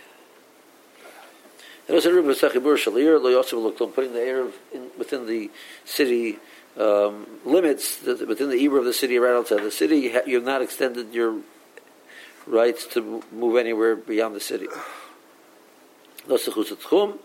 And 1.88 1.96
also 1.96 2.12
Ruba 2.12 2.34
Sachibur 2.34 2.76
Shalir, 2.76 3.22
Lo 3.22 3.30
Yosef 3.30 3.58
Loktom, 3.58 3.94
putting 3.94 4.14
the 4.14 4.22
air 4.22 4.46
in, 4.72 4.90
within 4.98 5.26
the 5.26 5.50
city 5.86 6.38
um, 6.78 7.26
limits, 7.46 7.98
the, 7.98 8.26
within 8.28 8.50
the 8.50 8.56
Ebra 8.56 8.80
of 8.80 8.86
the 8.86 8.94
city 8.94 9.18
right 9.18 9.36
outside 9.36 9.64
the 9.64 9.72
city, 9.72 10.12
you 10.26 10.36
have 10.36 10.44
not 10.44 10.62
extended 10.62 11.14
your 11.14 11.40
rights 12.46 12.86
to 12.88 13.24
move 13.32 13.58
anywhere 13.58 13.96
beyond 13.96 14.36
the 14.36 14.40
city. 14.40 14.68
Lo 16.28 16.38
Sechus 16.38 16.76
Tchum, 16.76 17.18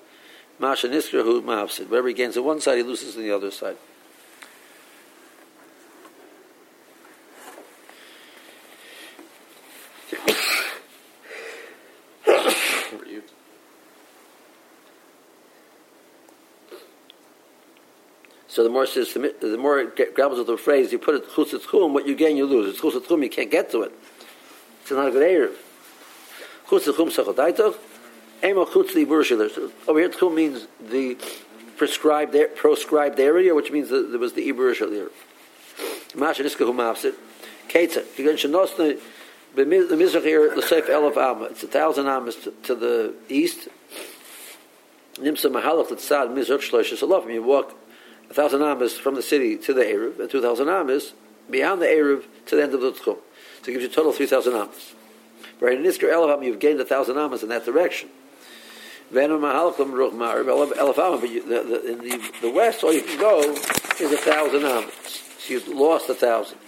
Masha 0.58 0.88
Niskrahu 0.88 1.42
Ma'afsid. 1.42 1.88
Wherever 1.88 2.08
he 2.08 2.14
gains 2.14 2.36
on 2.36 2.44
one 2.44 2.60
side, 2.60 2.78
he 2.78 2.82
loses 2.82 3.16
on 3.16 3.22
the 3.22 3.30
other 3.30 3.50
side. 3.50 3.76
The 18.64 18.70
more 18.70 18.86
says, 18.86 19.12
the 19.12 19.58
more 19.58 19.78
it 19.78 20.14
grapples 20.14 20.38
with 20.38 20.46
the 20.46 20.56
phrase, 20.56 20.90
you 20.90 20.98
put 20.98 21.16
it 21.16 21.28
chutz 21.28 21.50
tchum, 21.50 21.92
what 21.92 22.06
you 22.06 22.14
gain, 22.14 22.34
you 22.34 22.46
lose. 22.46 22.70
It's 22.70 22.80
chutz 22.80 22.98
tchum, 22.98 23.22
you 23.22 23.28
can't 23.28 23.50
get 23.50 23.70
to 23.72 23.82
it. 23.82 23.92
It's 24.80 24.90
not 24.90 25.08
a 25.08 25.10
good 25.10 25.22
erev. 25.22 25.54
Chutz 26.68 26.90
tchum 26.90 27.12
sachodaitov, 27.12 27.76
emo 28.42 28.64
chutz. 28.64 29.70
Over 29.86 29.98
here, 30.00 30.08
tchum 30.08 30.34
means 30.34 30.66
the 30.80 31.18
prescribed 31.76 32.34
proscribed 32.56 33.20
area, 33.20 33.54
which 33.54 33.70
means 33.70 33.90
that 33.90 34.10
there 34.10 34.18
was 34.18 34.32
the 34.32 34.50
ibur 34.50 34.74
shalir. 34.74 35.10
Masha 36.14 36.42
niska 36.42 36.64
hum 36.64 36.78
mafsid. 36.78 37.14
Ketza. 37.68 38.02
You 38.16 38.24
get 38.24 38.38
shenosne 38.38 38.98
the 39.54 39.64
mizrach 39.66 40.22
here 40.22 40.54
the. 40.54 41.48
It's 41.50 41.62
a 41.62 41.66
thousand 41.66 42.06
amas 42.06 42.36
to, 42.62 42.74
the 42.74 43.12
east. 43.28 43.68
Nimsa 45.16 45.50
mahalach 45.52 45.88
mizrach. 46.34 47.30
You 47.30 47.42
walk 47.42 47.74
a 48.30 48.34
thousand 48.34 48.62
amas 48.62 48.96
from 48.96 49.14
the 49.14 49.22
city 49.22 49.56
to 49.58 49.72
the 49.72 49.82
Eruv, 49.82 50.18
and 50.20 50.30
two 50.30 50.42
thousand 50.42 50.68
amas 50.68 51.12
beyond 51.50 51.80
the 51.82 51.86
Eruv 51.86 52.24
to 52.46 52.56
the 52.56 52.62
end 52.62 52.74
of 52.74 52.80
the 52.80 52.92
Tchum. 52.92 53.18
So 53.62 53.70
it 53.70 53.72
gives 53.72 53.82
you 53.82 53.90
a 53.90 53.92
total 53.92 54.10
of 54.10 54.16
three 54.16 54.26
thousand 54.26 54.54
amas. 54.54 54.94
Right 55.60 55.78
in 55.78 55.84
Nisker 55.84 56.10
Elafam, 56.12 56.44
you've 56.44 56.58
gained 56.58 56.80
a 56.80 56.84
thousand 56.84 57.16
amas 57.18 57.42
in 57.42 57.48
that 57.50 57.64
direction. 57.64 58.08
Venom 59.10 59.42
Mahalchim 59.42 59.92
Ruch 59.92 60.12
Marib 60.12 61.20
but 61.20 61.30
you, 61.30 61.42
the, 61.46 61.62
the, 61.62 61.92
in 61.92 61.98
the, 61.98 62.32
the 62.40 62.50
west, 62.50 62.82
all 62.82 62.92
you 62.92 63.02
can 63.02 63.18
go 63.18 63.40
is 64.00 64.12
a 64.12 64.16
thousand 64.16 64.64
amas. 64.64 65.22
So 65.38 65.52
you've 65.52 65.68
lost 65.68 66.08
a 66.08 66.14
thousand. 66.14 66.58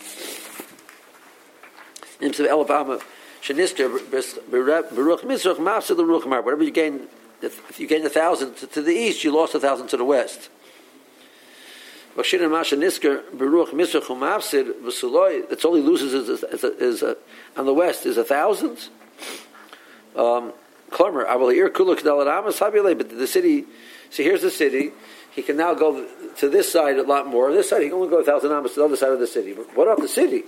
Nimsa 2.21 2.47
Elaf 2.47 2.71
Amma, 2.71 3.01
Shenisker 3.43 3.89
Baruch 4.11 5.23
Mizrach 5.23 5.57
Mafsa 5.57 5.97
the 5.97 6.05
Ruch 6.05 6.27
Mar. 6.27 6.43
Whatever 6.43 6.63
you 6.63 6.71
gain, 6.71 7.09
if 7.43 7.81
you 7.81 7.87
gain 7.87 8.05
a 8.07 8.11
thousand 8.11 8.57
to, 8.57 8.67
to 8.67 8.83
the 8.83 8.93
east, 8.93 9.25
you 9.25 9.33
lost 9.35 9.55
a 9.55 9.61
thousand 9.61 9.89
to 9.89 9.97
the 9.97 10.05
west. 10.05 10.49
V'Suloi. 14.83 15.49
That's 15.49 15.65
all 15.65 15.75
he 15.75 15.83
loses 15.83 16.15
is, 16.15 16.43
is, 16.43 16.65
is, 16.65 17.03
a, 17.03 17.17
on 17.57 17.67
the 17.67 17.75
west 17.75 18.07
is 18.07 18.17
a 18.17 18.25
thousand. 18.25 18.89
Um, 20.17 20.53
Klomer 20.91 21.27
Avalir 21.27 21.69
Kuluk 21.69 22.01
Dalaramas 22.01 22.59
Habilei. 22.59 22.97
But 22.97 23.11
the 23.11 23.27
city, 23.27 23.65
see 24.11 24.23
here's 24.25 24.43
the 24.43 24.51
city. 24.51 24.93
He 25.31 25.43
can 25.43 25.57
now 25.59 25.75
go 25.75 26.09
to 26.39 26.49
this 26.49 26.73
side 26.73 26.97
a 26.97 27.03
lot 27.03 27.27
more. 27.27 27.53
This 27.53 27.69
side 27.69 27.83
he 27.83 27.89
can 27.89 27.97
only 27.97 28.09
go 28.09 28.21
a 28.21 28.25
thousand 28.25 28.53
amas 28.53 28.73
to 28.73 28.81
the 28.81 28.87
other 28.87 28.97
side 28.97 29.13
of 29.13 29.19
the 29.21 29.27
city. 29.27 29.53
But 29.53 29.77
what 29.77 29.87
about 29.87 30.01
the 30.01 30.09
city? 30.09 30.45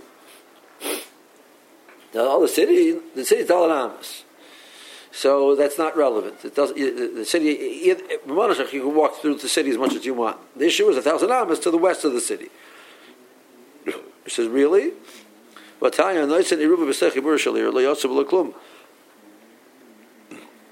The 2.13 2.23
other 2.23 2.49
city, 2.49 2.99
the 3.15 3.25
city 3.27 3.43
is 3.43 3.49
Dalaramas. 3.51 4.23
So 5.19 5.57
that's 5.57 5.77
not 5.77 5.97
relevant. 5.97 6.45
It 6.45 6.55
doesn't. 6.55 6.77
The 6.77 7.25
city, 7.25 7.49
you 7.85 7.97
can 7.97 8.95
walk 8.95 9.17
through 9.17 9.35
the 9.39 9.49
city 9.49 9.69
as 9.71 9.77
much 9.77 9.93
as 9.97 10.07
you 10.07 10.15
want. 10.15 10.39
The 10.57 10.67
issue 10.67 10.89
is 10.91 10.97
a 10.97 11.03
thousand 11.03 11.33
amas 11.33 11.59
to 11.61 11.73
the 11.73 11.77
west 11.77 12.05
of 12.05 12.13
the 12.13 12.21
city. 12.21 12.51
He 13.85 14.31
says, 14.31 14.47
really? 14.47 14.93
The 15.81 15.91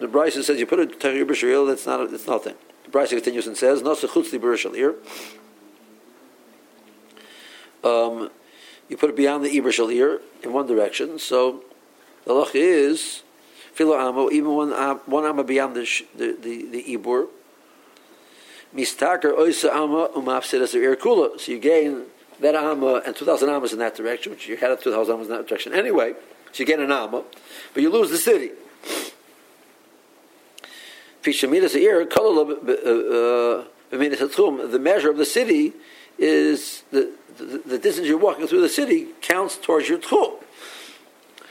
Bryson 0.08 0.42
says 0.44 0.60
you 0.60 0.66
put 0.66 0.78
a 0.78 0.86
Tahir 0.86 1.26
B'Shiril, 1.26 1.66
that's 1.66 1.84
not. 1.84 2.12
It's 2.14 2.28
nothing. 2.28 2.54
The 2.84 2.90
Bryson 2.90 3.18
continues 3.18 3.48
and 3.48 3.56
says. 3.56 3.82
Um, 7.82 8.30
you 8.88 8.96
put 8.96 9.10
it 9.10 9.16
beyond 9.16 9.44
the 9.44 9.48
Shalir 9.48 10.20
in 10.44 10.52
one 10.52 10.68
direction. 10.68 11.18
So 11.18 11.64
the 12.24 12.32
loch 12.32 12.54
is 12.54 13.24
Filo 13.76 13.94
Amo, 13.94 14.30
even 14.30 14.54
one, 14.54 14.72
am- 14.72 15.00
one 15.04 15.26
Amma 15.26 15.44
beyond 15.44 15.76
the, 15.76 15.86
the, 16.16 16.34
the, 16.40 16.66
the 16.70 16.96
Ibur. 16.96 17.28
Mistaker 18.74 19.36
Oisa 19.36 19.70
Amma 19.70 20.08
Umafsid 20.16 20.62
as 20.62 20.74
Ir 20.74 20.96
Kula. 20.96 21.38
So 21.38 21.52
you 21.52 21.58
gain 21.58 22.04
that 22.40 22.54
Amma 22.54 23.02
and 23.04 23.14
2,000 23.14 23.50
Ammas 23.50 23.74
in 23.74 23.78
that 23.80 23.94
direction, 23.94 24.32
which 24.32 24.48
you 24.48 24.56
had 24.56 24.70
at 24.70 24.80
2,000 24.80 25.12
Ammas 25.14 25.28
in 25.28 25.34
that 25.34 25.46
direction 25.46 25.74
anyway. 25.74 26.14
So 26.52 26.62
you 26.62 26.64
gain 26.66 26.80
an 26.80 26.90
Amma, 26.90 27.22
but 27.74 27.82
you 27.82 27.90
lose 27.90 28.08
the 28.08 28.16
city. 28.16 28.52
Ir 31.26 32.06
Kala 32.06 32.44
uh, 32.44 32.54
uh, 32.54 33.64
The 33.90 34.78
measure 34.80 35.10
of 35.10 35.18
the 35.18 35.26
city 35.26 35.74
is 36.18 36.82
the, 36.92 37.12
the, 37.36 37.62
the 37.66 37.78
distance 37.78 38.08
you're 38.08 38.16
walking 38.16 38.46
through 38.46 38.62
the 38.62 38.70
city 38.70 39.08
counts 39.20 39.58
towards 39.58 39.86
your 39.86 39.98
tchum. 39.98 40.42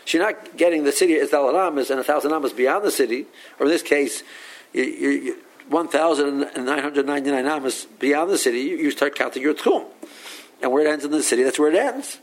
So 0.06 0.18
you're 0.18 0.28
not 0.28 0.56
getting 0.56 0.84
the 0.84 0.92
city 0.92 1.16
as 1.16 1.32
Dalal 1.32 1.56
Amas 1.56 1.90
and 1.90 2.00
a 2.00 2.04
thousand 2.04 2.32
Amas 2.32 2.54
beyond 2.54 2.86
the 2.86 2.92
city, 2.92 3.26
or 3.60 3.66
in 3.66 3.72
this 3.72 3.82
case, 3.82 4.24
you, 4.72 4.84
you, 4.84 5.10
you, 5.10 5.38
1,999 5.70 7.46
Amas 7.48 7.86
beyond 8.00 8.30
the 8.30 8.38
city, 8.38 8.60
you, 8.60 8.92
start 8.92 9.16
counting 9.16 9.42
your 9.42 9.56
tchum. 9.56 9.86
And 10.62 10.72
where 10.72 10.86
it 10.86 10.90
ends 10.90 11.04
in 11.06 11.12
the 11.12 11.24
city, 11.24 11.44
that's 11.44 11.58
where 11.58 11.72
it 11.72 11.76
ends. 11.76 12.20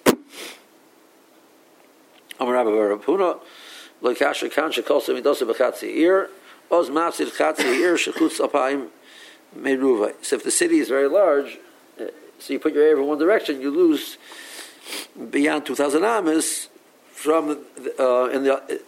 So 10.22 10.36
if 10.36 10.44
the 10.44 10.50
city 10.50 10.78
is 10.78 10.88
very 10.88 11.08
large, 11.08 11.58
uh, 12.00 12.04
so 12.38 12.52
you 12.52 12.58
put 12.58 12.74
your 12.74 12.84
air 12.84 12.96
in 12.96 13.06
one 13.06 13.18
direction, 13.18 13.60
you 13.60 13.70
lose 13.70 14.18
beyond 15.30 15.66
2,000 15.66 16.04
amas 16.04 16.68
from 17.22 17.50
uh, 17.98 18.24
in 18.30 18.42
the 18.42 18.80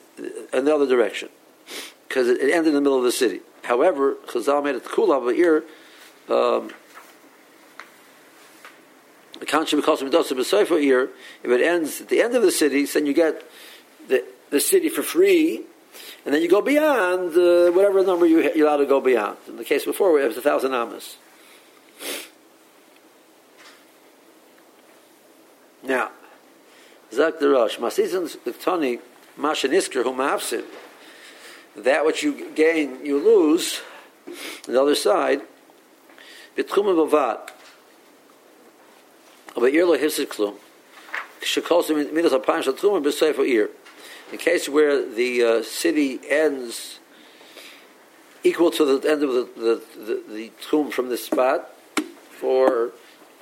in 0.52 0.64
the 0.64 0.74
other 0.74 0.86
direction 0.86 1.28
because 2.08 2.28
it, 2.28 2.40
it 2.40 2.52
ended 2.52 2.68
in 2.68 2.74
the 2.74 2.80
middle 2.80 2.98
of 2.98 3.04
the 3.04 3.12
city. 3.12 3.40
However, 3.62 4.16
Chazal 4.26 4.62
made 4.62 4.74
it. 4.76 4.84
Um, 6.28 6.70
because 9.40 9.72
of 10.02 10.10
Medosa 10.10 10.82
ear, 10.82 11.10
if 11.42 11.50
it 11.50 11.60
ends 11.60 12.00
at 12.00 12.08
the 12.08 12.20
end 12.20 12.34
of 12.34 12.42
the 12.42 12.50
city, 12.50 12.84
then 12.86 13.06
you 13.06 13.12
get 13.12 13.42
the, 14.08 14.24
the 14.50 14.60
city 14.60 14.88
for 14.88 15.02
free, 15.02 15.62
and 16.24 16.34
then 16.34 16.42
you 16.42 16.48
go 16.48 16.60
beyond 16.60 17.36
uh, 17.36 17.70
whatever 17.72 18.02
number 18.04 18.26
you, 18.26 18.42
you're 18.54 18.66
allowed 18.66 18.78
to 18.78 18.86
go 18.86 19.00
beyond. 19.00 19.36
In 19.48 19.56
the 19.56 19.64
case 19.64 19.84
before, 19.84 20.18
it 20.20 20.26
was 20.26 20.36
a 20.36 20.42
thousand 20.42 20.72
amas. 20.72 21.16
Now, 25.82 26.10
Zak 27.12 27.38
the 27.38 27.48
Rosh, 27.48 27.78
Masizan 27.78 28.60
Tani, 28.60 28.98
Masha 29.36 29.68
Nisker, 29.68 30.02
whom 30.02 30.18
that 31.76 32.04
which 32.06 32.22
you 32.22 32.50
gain, 32.54 33.04
you 33.04 33.18
lose. 33.18 33.80
On 34.26 34.74
the 34.74 34.80
other 34.80 34.94
side, 34.94 35.42
Bitchum 36.56 36.86
Bavad, 37.10 37.50
but 39.54 39.72
ir 39.72 39.86
lo 39.86 39.96
hifsid 39.96 40.26
klum. 40.26 40.54
Shekos 41.40 42.12
midas 42.12 42.32
shel 42.32 42.74
tchum 42.74 43.04
b'sefer 43.04 43.46
ir. 43.46 43.70
In 44.32 44.38
case 44.38 44.68
where 44.68 45.04
the 45.04 45.42
uh, 45.42 45.62
city 45.62 46.20
ends 46.28 47.00
equal 48.42 48.70
to 48.70 48.98
the 48.98 49.10
end 49.10 49.22
of 49.22 49.32
the 49.32 49.48
the, 49.56 49.82
the, 50.00 50.22
the 50.32 50.52
tchum 50.62 50.92
from 50.92 51.08
this 51.08 51.26
spot 51.26 51.70
for 52.30 52.92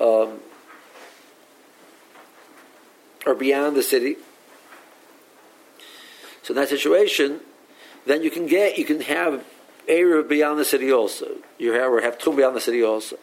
um, 0.00 0.40
or 3.26 3.34
beyond 3.34 3.76
the 3.76 3.82
city. 3.82 4.16
So 6.42 6.54
in 6.54 6.60
that 6.60 6.68
situation, 6.68 7.40
then 8.06 8.22
you 8.22 8.30
can 8.30 8.46
get 8.46 8.78
you 8.78 8.84
can 8.84 9.00
have 9.02 9.44
area 9.88 10.22
beyond 10.22 10.58
the 10.58 10.64
city 10.64 10.92
also. 10.92 11.36
You 11.58 11.72
have 11.72 11.92
or 11.92 12.00
have 12.00 12.18
tchum 12.18 12.36
beyond 12.36 12.56
the 12.56 12.60
city 12.60 12.82
also. 12.82 13.16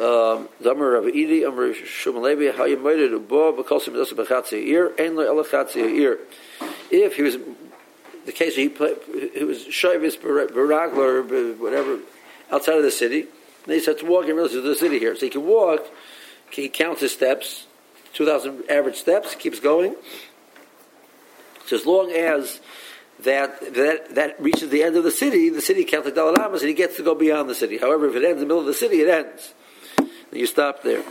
Um. 0.00 0.48
If 6.90 7.16
he 7.16 7.22
was, 7.22 7.36
the 8.24 8.32
case 8.32 8.56
he 8.56 8.68
played, 8.68 8.96
he 9.34 9.44
was 9.44 9.58
Shavis 9.64 10.16
Baragler, 10.18 11.58
whatever, 11.58 11.98
outside 12.50 12.76
of 12.76 12.82
the 12.82 12.90
city, 12.90 13.26
and 13.64 13.74
he 13.74 13.80
said 13.80 13.98
to 13.98 14.06
walk 14.06 14.26
in 14.26 14.36
relative 14.36 14.62
to 14.62 14.68
the 14.68 14.74
city 14.74 14.98
here. 14.98 15.14
So 15.16 15.26
he 15.26 15.30
can 15.30 15.44
walk, 15.46 15.86
he 16.50 16.68
counts 16.68 17.00
his 17.00 17.12
steps, 17.12 17.66
2,000 18.18 18.64
average 18.68 18.96
steps, 18.96 19.36
keeps 19.36 19.60
going. 19.60 19.94
So 21.66 21.76
as 21.76 21.86
long 21.86 22.10
as 22.10 22.60
that 23.20 23.60
that 23.74 24.16
that 24.16 24.40
reaches 24.42 24.70
the 24.70 24.82
end 24.82 24.96
of 24.96 25.04
the 25.04 25.12
city, 25.12 25.50
the 25.50 25.60
city 25.60 25.84
counts 25.84 26.06
like 26.06 26.16
Dalaramas, 26.16 26.60
and 26.60 26.68
he 26.68 26.74
gets 26.74 26.96
to 26.96 27.04
go 27.04 27.14
beyond 27.14 27.48
the 27.48 27.54
city. 27.54 27.78
However, 27.78 28.08
if 28.08 28.16
it 28.16 28.24
ends 28.24 28.42
in 28.42 28.48
the 28.48 28.52
middle 28.52 28.58
of 28.58 28.66
the 28.66 28.74
city, 28.74 29.02
it 29.02 29.08
ends. 29.08 29.54
And 29.98 30.08
You 30.32 30.46
stop 30.46 30.82
there. 30.82 31.04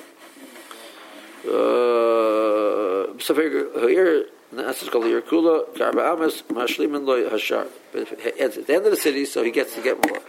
So 1.45 3.33
here, 3.33 4.25
that's 4.51 4.89
called 4.89 5.05
the 5.05 5.09
Yerkula, 5.09 5.75
Garba 5.77 6.13
Amas, 6.13 6.41
Mashliman 6.49 7.05
Loy 7.05 7.23
Hashar. 7.29 7.69
But 7.93 8.01
if 8.01 8.11
it 8.11 8.35
ends 8.37 8.57
at 8.57 8.67
the 8.67 8.75
end 8.75 8.85
of 8.85 8.91
the 8.91 8.97
city, 8.97 9.23
so 9.23 9.43
he 9.45 9.51
gets 9.51 9.73
to 9.75 9.81
get 9.81 9.95
more. 10.05 10.19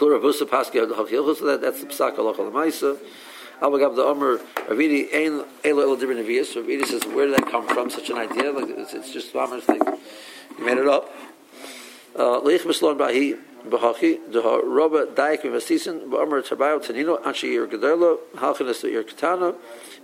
So 0.00 0.18
that, 0.18 1.58
that's 1.62 1.80
the 1.80 1.86
Psak 1.86 2.18
Allah 2.18 2.34
Lamaisa. 2.34 2.98
Abagab 3.60 3.94
the 3.94 4.02
Omer, 4.02 4.38
Ravidi, 4.68 5.14
Ein 5.14 5.44
Elo 5.64 5.82
Elo 5.82 5.96
Dibrin 5.96 6.24
Avias. 6.24 6.54
Ravidi 6.54 6.86
says, 6.86 7.04
where 7.04 7.26
did 7.26 7.36
that 7.36 7.50
come 7.50 7.68
from, 7.68 7.90
such 7.90 8.08
an 8.08 8.16
idea? 8.16 8.50
Like, 8.52 8.70
it's, 8.70 8.94
it's 8.94 9.12
just 9.12 9.34
Mamer's 9.34 9.64
thing. 9.64 9.80
You 10.58 10.64
made 10.64 10.78
it 10.78 10.88
up. 10.88 11.10
Uh, 12.16 12.40
Leich 12.40 12.60
Mislon 12.60 12.96
Bahi, 12.96 13.36
Bahachi, 13.68 14.32
the 14.32 14.40
Roba 14.40 15.06
Daik 15.06 15.42
Vasisin, 15.42 16.08
Bamar 16.08 16.42
Tabayo 16.42 16.82
Tanino, 16.82 17.22
Anchi 17.22 17.52
Ir 17.52 17.66
Gadelo, 17.66 18.18
Halchanis 18.36 18.82
Ir 18.84 19.04
Katana, 19.04 19.54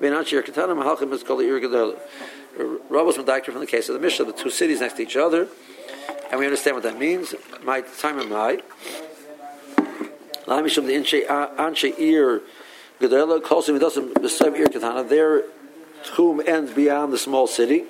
Ben 0.00 0.12
Anchi 0.12 0.34
Ir 0.34 0.42
Katana, 0.42 0.74
Mahalchim 0.74 1.10
is 1.12 1.22
called 1.22 1.40
Ir 1.40 1.58
Gadelo. 1.58 1.98
Roba's 2.90 3.16
Madaikter 3.16 3.46
from 3.46 3.60
the 3.60 3.66
case 3.66 3.88
of 3.88 3.94
the 3.94 4.00
Mishnah, 4.00 4.26
the 4.26 4.32
two 4.32 4.50
cities 4.50 4.80
next 4.80 4.96
to 4.96 5.02
each 5.02 5.16
other, 5.16 5.48
and 6.30 6.38
we 6.38 6.46
understand 6.46 6.76
what 6.76 6.82
that 6.82 6.98
means. 6.98 7.34
My 7.64 7.80
time 7.80 8.18
and 8.18 8.30
my. 8.30 8.62
Lamishum 10.46 10.86
the 10.86 10.94
Anchi 10.94 11.98
Ir 11.98 12.42
Gadelo, 13.00 13.40
Kolsim 13.40 13.78
doesn't 13.78 14.20
beside 14.20 14.54
Ir 14.54 14.68
Katana, 14.68 15.04
their 15.04 15.44
tomb 16.04 16.40
ends 16.46 16.72
beyond 16.72 17.12
the 17.12 17.18
small 17.18 17.46
city. 17.46 17.84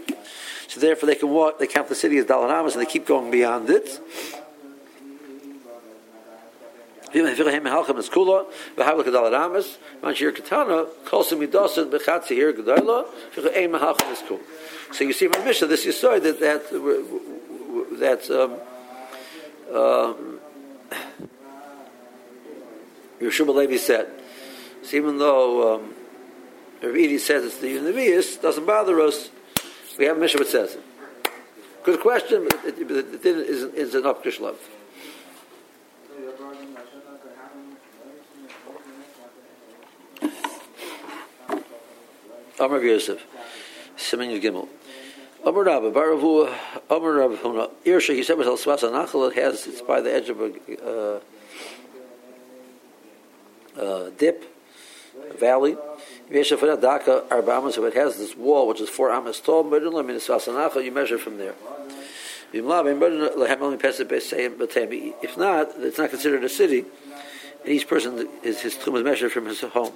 So 0.69 0.81
therefore, 0.81 1.07
they 1.07 1.15
can 1.15 1.31
walk. 1.31 1.59
They 1.59 1.67
count 1.67 1.89
the 1.89 1.95
city 1.95 2.19
as 2.19 2.25
Dalanamas, 2.27 2.73
and 2.73 2.83
they 2.83 2.87
keep 2.87 3.07
going 3.07 3.31
beyond 3.31 3.71
it. 3.71 4.01
So 14.93 15.05
you 15.05 15.13
see, 15.13 15.29
my 15.29 15.45
Mishnah, 15.45 15.67
this 15.69 15.87
is 15.87 15.99
sorry 16.01 16.21
that 16.21 16.41
that 16.41 16.69
that 17.99 18.31
um, 18.31 18.53
um, 19.75 20.41
Yeshua 23.21 23.55
Levi 23.55 23.77
said. 23.77 24.09
So 24.87 24.97
even 24.97 25.19
though 25.19 25.75
um, 25.75 25.95
Rav 26.81 26.97
Edi 26.97 27.19
says 27.19 27.45
it's 27.45 27.59
the 27.59 27.77
Nevi'us, 27.79 28.41
doesn't 28.41 28.65
bother 28.65 29.01
us. 29.01 29.31
We 29.99 30.05
have 30.05 30.17
a 30.17 30.21
Mishnah 30.21 30.45
that 30.45 30.49
says 30.49 30.75
it. 30.77 30.83
Good 31.83 31.99
question, 31.99 32.47
but 32.49 32.65
it, 32.65 32.79
it, 32.79 32.91
it 32.91 33.27
isn't, 33.27 33.75
isn't 33.75 34.07
up 34.07 34.23
to 34.23 34.43
love. 34.43 34.61
Amr 42.61 42.85
Yosef, 42.85 43.27
Siman 43.97 44.41
Gimel. 44.41 44.69
Amr 45.45 45.65
Rabba, 45.65 45.91
Baravu, 45.91 46.49
Amr 46.89 47.13
Rabba, 47.13 47.37
Huna, 47.39 47.71
Irsha, 47.85 48.15
he 48.15 48.23
said, 48.23 48.39
was 48.39 48.47
Svasa 48.47 48.91
Nachal, 48.93 49.33
it 49.33 49.37
has, 49.37 49.67
it's 49.67 49.83
by 49.83 50.01
the 50.01 50.15
edge 50.15 50.29
of 50.29 50.41
a 50.41 51.21
uh, 53.77 53.81
uh, 53.81 54.11
dip, 54.17 54.56
valley. 55.39 55.77
Amos, 56.31 57.79
it 57.79 57.95
has 57.95 58.17
this 58.17 58.37
wall 58.37 58.67
which 58.69 58.81
is 58.81 58.89
four 58.89 59.11
amas 59.11 59.41
tall, 59.41 59.65
you 59.65 60.93
measure 60.93 61.19
from 61.19 61.39
there. 61.39 61.55
If 62.53 62.65
not, 62.65 62.87
it's 65.79 65.99
not 65.99 66.11
considered 66.11 66.45
a 66.45 66.49
city, 66.49 66.85
and 67.65 67.73
each 67.73 67.89
person, 67.89 68.29
is, 68.43 68.61
his 68.61 68.77
tomb 68.77 68.97
is 68.97 69.03
measured 69.05 69.33
from 69.33 69.47
his 69.47 69.61
home. 69.61 69.93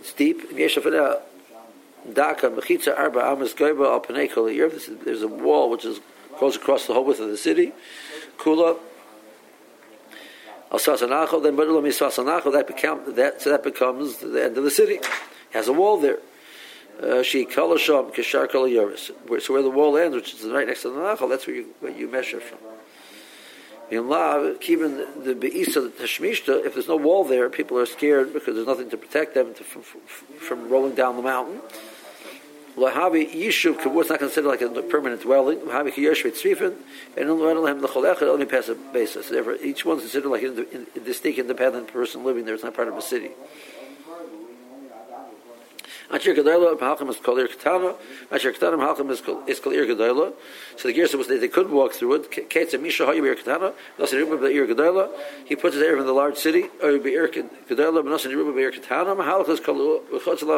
It's 0.00 0.12
deep. 0.12 0.50
There's 0.56 0.76
a 5.22 5.28
wall 5.28 5.70
which 5.70 5.84
is 5.84 6.00
goes 6.38 6.56
across 6.56 6.86
the 6.86 6.94
whole 6.94 7.04
width 7.04 7.20
of 7.20 7.28
the 7.28 7.36
city. 7.36 7.72
Kula. 8.38 8.76
Al 10.70 10.78
then 10.78 11.56
Badulam 11.56 11.86
Svasanachal, 11.86 12.52
that 12.52 13.14
that 13.16 13.42
so 13.42 13.50
that 13.50 13.62
becomes 13.62 14.18
the 14.18 14.44
end 14.44 14.58
of 14.58 14.64
the 14.64 14.70
city. 14.70 14.94
It 14.94 15.06
has 15.52 15.68
a 15.68 15.72
wall 15.72 16.00
there. 16.00 16.18
Uh, 17.00 17.22
she 17.22 17.44
Kalasham 17.44 18.12
Kishar 18.14 18.50
Kol 18.50 19.38
So 19.40 19.52
where 19.52 19.62
the 19.62 19.70
wall 19.70 19.96
ends, 19.96 20.16
which 20.16 20.34
is 20.34 20.44
right 20.44 20.66
next 20.66 20.82
to 20.82 20.90
the 20.90 20.96
Nachal, 20.96 21.28
that's 21.28 21.46
where 21.46 21.56
you 21.56 21.66
where 21.80 21.92
you 21.92 22.08
measure 22.08 22.40
from. 22.40 22.58
In 23.88 24.08
law, 24.08 24.54
even 24.62 25.22
the 25.22 25.34
Be'isa 25.36 25.88
Tashmishta, 25.90 26.66
if 26.66 26.74
there's 26.74 26.88
no 26.88 26.96
wall 26.96 27.22
there, 27.22 27.48
people 27.48 27.78
are 27.78 27.86
scared 27.86 28.32
because 28.32 28.56
there's 28.56 28.66
nothing 28.66 28.90
to 28.90 28.96
protect 28.96 29.34
them 29.34 29.54
to, 29.54 29.62
from, 29.62 29.82
from 29.82 30.68
rolling 30.68 30.96
down 30.96 31.16
the 31.16 31.22
mountain. 31.22 31.60
Lahavi 32.76 33.32
Yishuv 33.32 33.78
Kibbutz 33.80 34.10
not 34.10 34.18
considered 34.18 34.48
like 34.48 34.60
a 34.60 34.68
permanent 34.82 35.22
dwelling. 35.22 35.58
Lahavi 35.60 35.92
Kiyoshvet 35.92 36.32
Tzrifin, 36.32 36.76
and 37.16 37.28
Lahem 37.28 37.80
Lecholechad 37.80 38.22
only 38.22 38.44
pass 38.44 38.68
a 38.68 38.74
basis. 38.74 39.30
Therefore, 39.30 39.56
each 39.62 39.84
one's 39.84 40.02
considered 40.02 40.28
like 40.28 40.42
a 40.42 41.00
distinct, 41.00 41.38
independent 41.38 41.88
person 41.88 42.22
living 42.24 42.44
there. 42.44 42.54
It's 42.54 42.64
not 42.64 42.74
part 42.74 42.88
of 42.88 42.96
a 42.96 43.02
city. 43.02 43.30
Halchim 46.10 47.10
is 47.10 47.18
Ir 47.18 47.56
Halchim 48.78 49.10
is 49.10 49.20
Ir. 49.58 50.32
So 50.76 50.88
the 50.88 50.94
Gersa 50.94 51.14
was 51.16 51.26
that 51.26 51.40
they 51.40 51.48
could 51.48 51.70
walk 51.70 51.92
through 51.92 52.14
it. 52.14 52.80
Misha 52.80 53.10
Ir 53.10 53.34
Ruba 54.26 54.46
Ir. 54.46 54.66
He 55.46 55.56
puts 55.56 55.74
his 55.74 55.82
Erev 55.82 56.00
in 56.00 56.06
the 56.06 56.12
large 56.12 56.36
city, 56.36 56.70
or 56.82 56.98
be 56.98 57.14
Ir 57.14 57.28
Ruba 57.28 58.60
Ir 58.60 58.68
is 58.70 58.78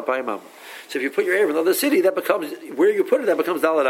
Paimam. 0.02 0.40
So 0.88 0.98
if 0.98 1.02
you 1.02 1.10
put 1.10 1.24
your 1.24 1.34
Erev 1.34 1.44
in 1.44 1.50
another 1.50 1.74
city, 1.74 2.00
that 2.02 2.14
becomes, 2.14 2.52
where 2.74 2.90
you 2.90 3.04
put 3.04 3.20
it, 3.22 3.26
that 3.26 3.36
becomes 3.36 3.62
Dalat 3.62 3.86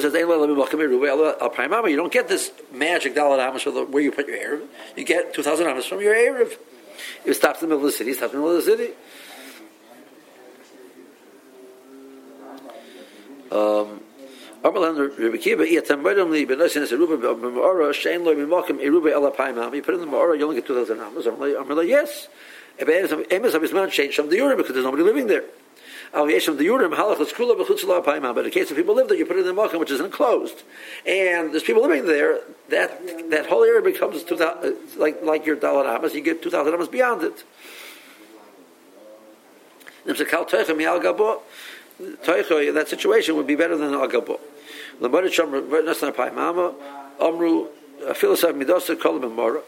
says, 0.00 0.12
you 0.14 1.96
don't 1.96 2.12
get 2.12 2.28
this 2.28 2.52
magic 2.72 3.14
Dalat 3.14 3.38
Amos 3.48 3.64
where 3.90 4.02
you 4.02 4.12
put 4.12 4.26
your 4.28 4.36
Erev. 4.36 4.66
You 4.96 5.04
get 5.04 5.32
2,000 5.32 5.66
Amos 5.66 5.86
from 5.86 6.00
your 6.02 6.14
Erev. 6.14 6.58
It 7.24 7.34
stops 7.34 7.62
in 7.62 7.68
the 7.68 7.74
middle 7.74 7.86
of 7.86 7.92
the 7.92 7.96
city, 7.96 8.10
it 8.10 8.16
stops 8.16 8.34
in 8.34 8.40
the 8.40 8.46
middle 8.46 8.58
of 8.58 8.64
the 8.64 8.70
city. 8.70 8.92
Um... 13.50 14.00
Aber 14.64 14.78
dann 14.80 14.94
der 14.94 15.10
Rebekah 15.18 15.56
bei 15.56 15.64
ihr 15.64 15.82
Tambay 15.82 16.14
dann 16.14 16.32
die 16.32 16.46
Benesse 16.46 16.78
in 16.78 16.86
der 16.86 16.98
Ruba 16.98 17.16
bei 17.16 17.48
Mara 17.48 17.92
Shane 17.92 18.24
Lloyd 18.24 18.38
mit 18.38 18.48
Malcolm 18.48 18.78
in 18.78 18.94
Ruba 18.94 19.08
Ella 19.08 19.30
Paima 19.30 19.72
wir 19.72 19.82
finden 19.82 20.08
Mara 20.08 20.34
Young 20.34 20.54
in 20.56 20.64
2000 20.64 21.00
Amazon 21.00 21.34
I'm 21.40 21.74
like 21.74 21.88
yes. 21.88 22.28
Aber 22.80 22.94
es 22.94 23.10
ist 23.10 23.32
immer 23.32 23.48
so 23.50 23.58
bis 23.58 23.72
man 23.72 23.90
change 23.90 24.14
from 24.14 24.30
the 24.30 24.40
Europe 24.40 24.58
because 24.58 24.72
there's 24.72 24.84
nobody 24.84 25.02
living 25.02 25.26
there. 25.26 25.42
Oh, 26.14 26.26
but 26.26 26.34
in 28.44 28.50
case 28.50 28.70
of 28.70 28.76
people 28.76 28.94
live 28.94 29.08
there, 29.08 29.16
you 29.16 29.24
put 29.24 29.36
it 29.36 29.46
in 29.46 29.48
the 29.54 29.54
Makam, 29.54 29.80
which 29.80 29.90
is 29.90 30.00
enclosed. 30.00 30.62
And 31.06 31.52
there's 31.52 31.62
people 31.62 31.80
living 31.82 32.04
there, 32.04 32.40
that 32.68 33.30
that 33.30 33.46
whole 33.46 33.64
area 33.64 33.80
becomes 33.80 34.22
2,000, 34.22 34.46
uh, 34.46 34.72
like, 34.98 35.22
like 35.22 35.46
your 35.46 35.56
Dalat 35.56 35.96
Amos, 35.96 36.12
you 36.14 36.20
get 36.20 36.42
2,000 36.42 36.74
Amos 36.74 36.88
beyond 36.88 37.22
it. 37.22 37.44
In 40.04 40.16
that 42.74 42.88
situation 42.88 43.36
would 43.36 43.46
be 43.46 43.54
better 43.54 43.76
than 43.76 43.94
Al 43.94 44.08
Gabo. 44.08 44.40
Amru 47.20 47.68
a 48.06 48.14
philosoph 48.14 48.54
midosa 48.54 48.96
kolam. 48.96 49.62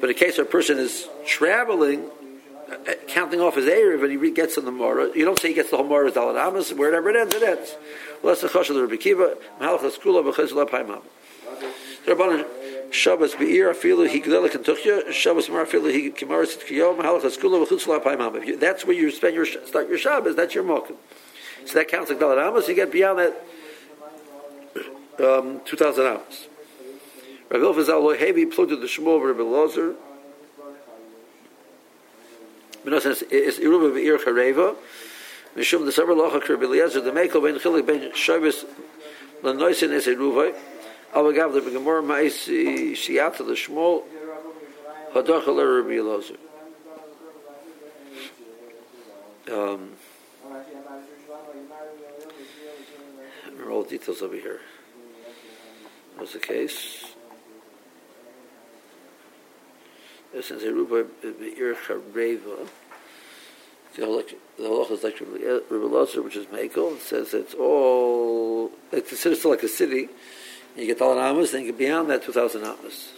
But 0.00 0.10
in 0.10 0.16
case 0.16 0.38
a 0.38 0.44
person 0.44 0.78
is 0.78 1.08
traveling, 1.26 2.10
uh, 2.70 2.92
counting 3.06 3.40
off 3.40 3.56
his 3.56 3.66
Erev, 3.66 4.02
and 4.04 4.22
he 4.22 4.30
gets 4.30 4.58
on 4.58 4.64
the 4.64 4.70
Mora, 4.70 5.10
you 5.14 5.24
don't 5.24 5.38
say 5.38 5.48
he 5.48 5.54
gets 5.54 5.70
the 5.70 5.76
whole 5.76 5.86
Mora 5.86 6.10
Dalit 6.10 6.40
Amos, 6.42 6.72
wherever 6.72 7.08
it 7.10 7.16
ends, 7.16 7.34
it 7.34 7.42
ends. 7.42 7.76
Well, 8.22 8.34
that's 8.34 8.42
the 8.42 8.48
Chosh 8.48 8.68
of 8.70 8.76
the 8.76 8.82
Rebbe 8.82 8.96
Kiva, 8.96 9.36
Kula, 9.60 10.32
B'chaz 10.32 10.52
La 10.52 10.64
Paim 10.64 10.86
Haba. 10.86 11.02
Rabbanan, 12.06 12.44
Shabbos 12.92 13.34
Be'ir, 13.34 13.72
Afilu, 13.72 14.08
Shabbos 15.12 15.48
Mar, 15.48 15.64
Afilu, 15.64 16.14
Kula, 16.14 17.66
B'chaz 17.66 17.86
La 17.86 17.98
Paim 17.98 18.18
Haba. 18.18 18.36
If 18.36 18.46
you- 18.46 18.56
That's 18.56 18.84
where 18.84 18.96
you 18.96 19.10
spend 19.10 19.34
your, 19.34 19.46
start 19.46 19.88
your 19.88 19.98
Shabbos, 19.98 20.36
that's 20.36 20.54
your 20.54 20.64
Mokum. 20.64 20.96
So 21.64 21.74
that 21.74 21.88
counts 21.88 22.10
like 22.10 22.18
Dalit 22.18 22.46
Amos, 22.46 22.68
you 22.68 22.74
get 22.74 22.90
beyond 22.92 23.18
that, 23.18 23.44
um, 25.20 25.60
2,000 25.64 26.06
Amos. 26.06 26.48
Rabbi 27.50 27.64
Ilfazal 27.64 28.02
Lo 28.02 28.14
Hevi 28.14 28.50
plugged 28.50 28.72
the 28.72 28.76
Rabbi 28.76 29.40
Lozer. 29.40 29.96
Says, 33.00 33.22
"Is 33.22 33.58
Iruba 33.58 33.94
Be'ir 33.94 34.18
Chareva." 34.18 34.76
Mishum 35.56 35.84
the 35.84 35.90
Savar 35.90 36.14
Locha 36.16 36.46
Rabbi 36.48 36.64
Eliezer 36.64 37.00
the 37.00 37.10
Mekel 37.10 37.42
Ben 37.42 37.58
Chilik 37.58 37.86
Ben 37.86 38.12
Shabbos 38.14 38.64
Lanoisin 39.42 39.92
Es 39.92 40.06
Iruva. 40.06 40.54
Avagav 41.14 41.52
the 41.54 41.60
Gemara 41.60 42.02
Ma'isi 42.02 42.92
Shiata 42.92 43.38
the 43.38 43.54
Shmuel 43.54 44.04
Hadach 45.12 45.46
Aler 45.46 45.82
Rabbi 45.82 45.98
Eliezer. 45.98 46.36
Um, 49.50 49.92
all 53.70 53.82
the 53.82 53.90
details 53.90 54.22
over 54.22 54.34
here. 54.34 54.60
That 56.14 56.20
was 56.20 56.32
the 56.32 56.38
case. 56.38 57.14
Since 60.34 60.62
Eruba 60.62 61.06
Be'ir 61.22 61.74
Chareva, 61.74 62.68
the 63.96 64.02
halacha 64.02 64.34
the 64.58 64.64
halacha 64.64 64.90
is 64.92 65.02
like 65.02 65.20
Rabbi 65.20 65.64
Elazar, 65.74 66.22
which 66.22 66.36
is 66.36 66.46
Mekel. 66.46 66.96
It 66.96 67.02
says 67.02 67.32
it's 67.34 67.54
all, 67.54 68.70
it's 68.92 69.08
considered 69.08 69.38
still 69.38 69.50
like 69.52 69.62
a 69.62 69.68
city. 69.68 70.08
You 70.76 70.86
get 70.86 70.98
Dalan 70.98 71.30
Amos, 71.30 71.50
then 71.52 71.62
you 71.62 71.72
get 71.72 71.78
beyond 71.78 72.10
that 72.10 72.22
2,000 72.22 72.62
Amos. 72.62 73.12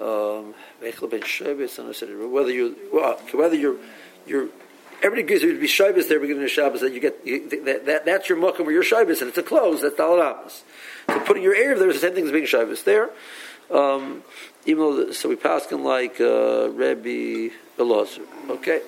Um, 0.00 0.54
whether 0.80 2.50
you, 2.50 2.76
well, 2.92 3.16
whether 3.32 3.54
you're, 3.54 3.76
you're, 4.26 4.48
everybody 4.98 5.22
agrees 5.22 5.42
there 5.42 5.50
would 5.50 5.60
be 5.60 5.68
Shabbos 5.68 6.08
there 6.08 6.18
beginning 6.18 6.42
of 6.42 6.50
Shabbos, 6.50 6.80
that 6.80 6.92
you 6.92 6.98
get, 6.98 7.20
you, 7.24 7.48
that, 7.64 7.86
that, 7.86 8.04
that's 8.04 8.28
your 8.28 8.38
Mokum 8.38 8.64
where 8.64 8.72
you're 8.72 8.82
Shabbos, 8.82 9.20
and 9.20 9.28
it's 9.28 9.38
a 9.38 9.44
close, 9.44 9.82
that's 9.82 10.00
Amos. 10.00 10.64
So 11.08 11.20
putting 11.20 11.44
your 11.44 11.54
Erev 11.54 11.78
there 11.78 11.88
is 11.88 12.00
the 12.00 12.00
same 12.00 12.14
thing 12.14 12.24
as 12.24 12.32
being 12.32 12.46
Shabbos 12.46 12.82
there. 12.82 13.10
Um, 13.70 14.24
even 14.66 14.78
though, 14.78 15.12
so 15.12 15.28
we 15.28 15.36
pass 15.36 15.66
can 15.66 15.84
like 15.84 16.20
uh, 16.20 16.68
Rebbe 16.70 17.54
Elazar. 17.78 18.22
Okay? 18.50 18.80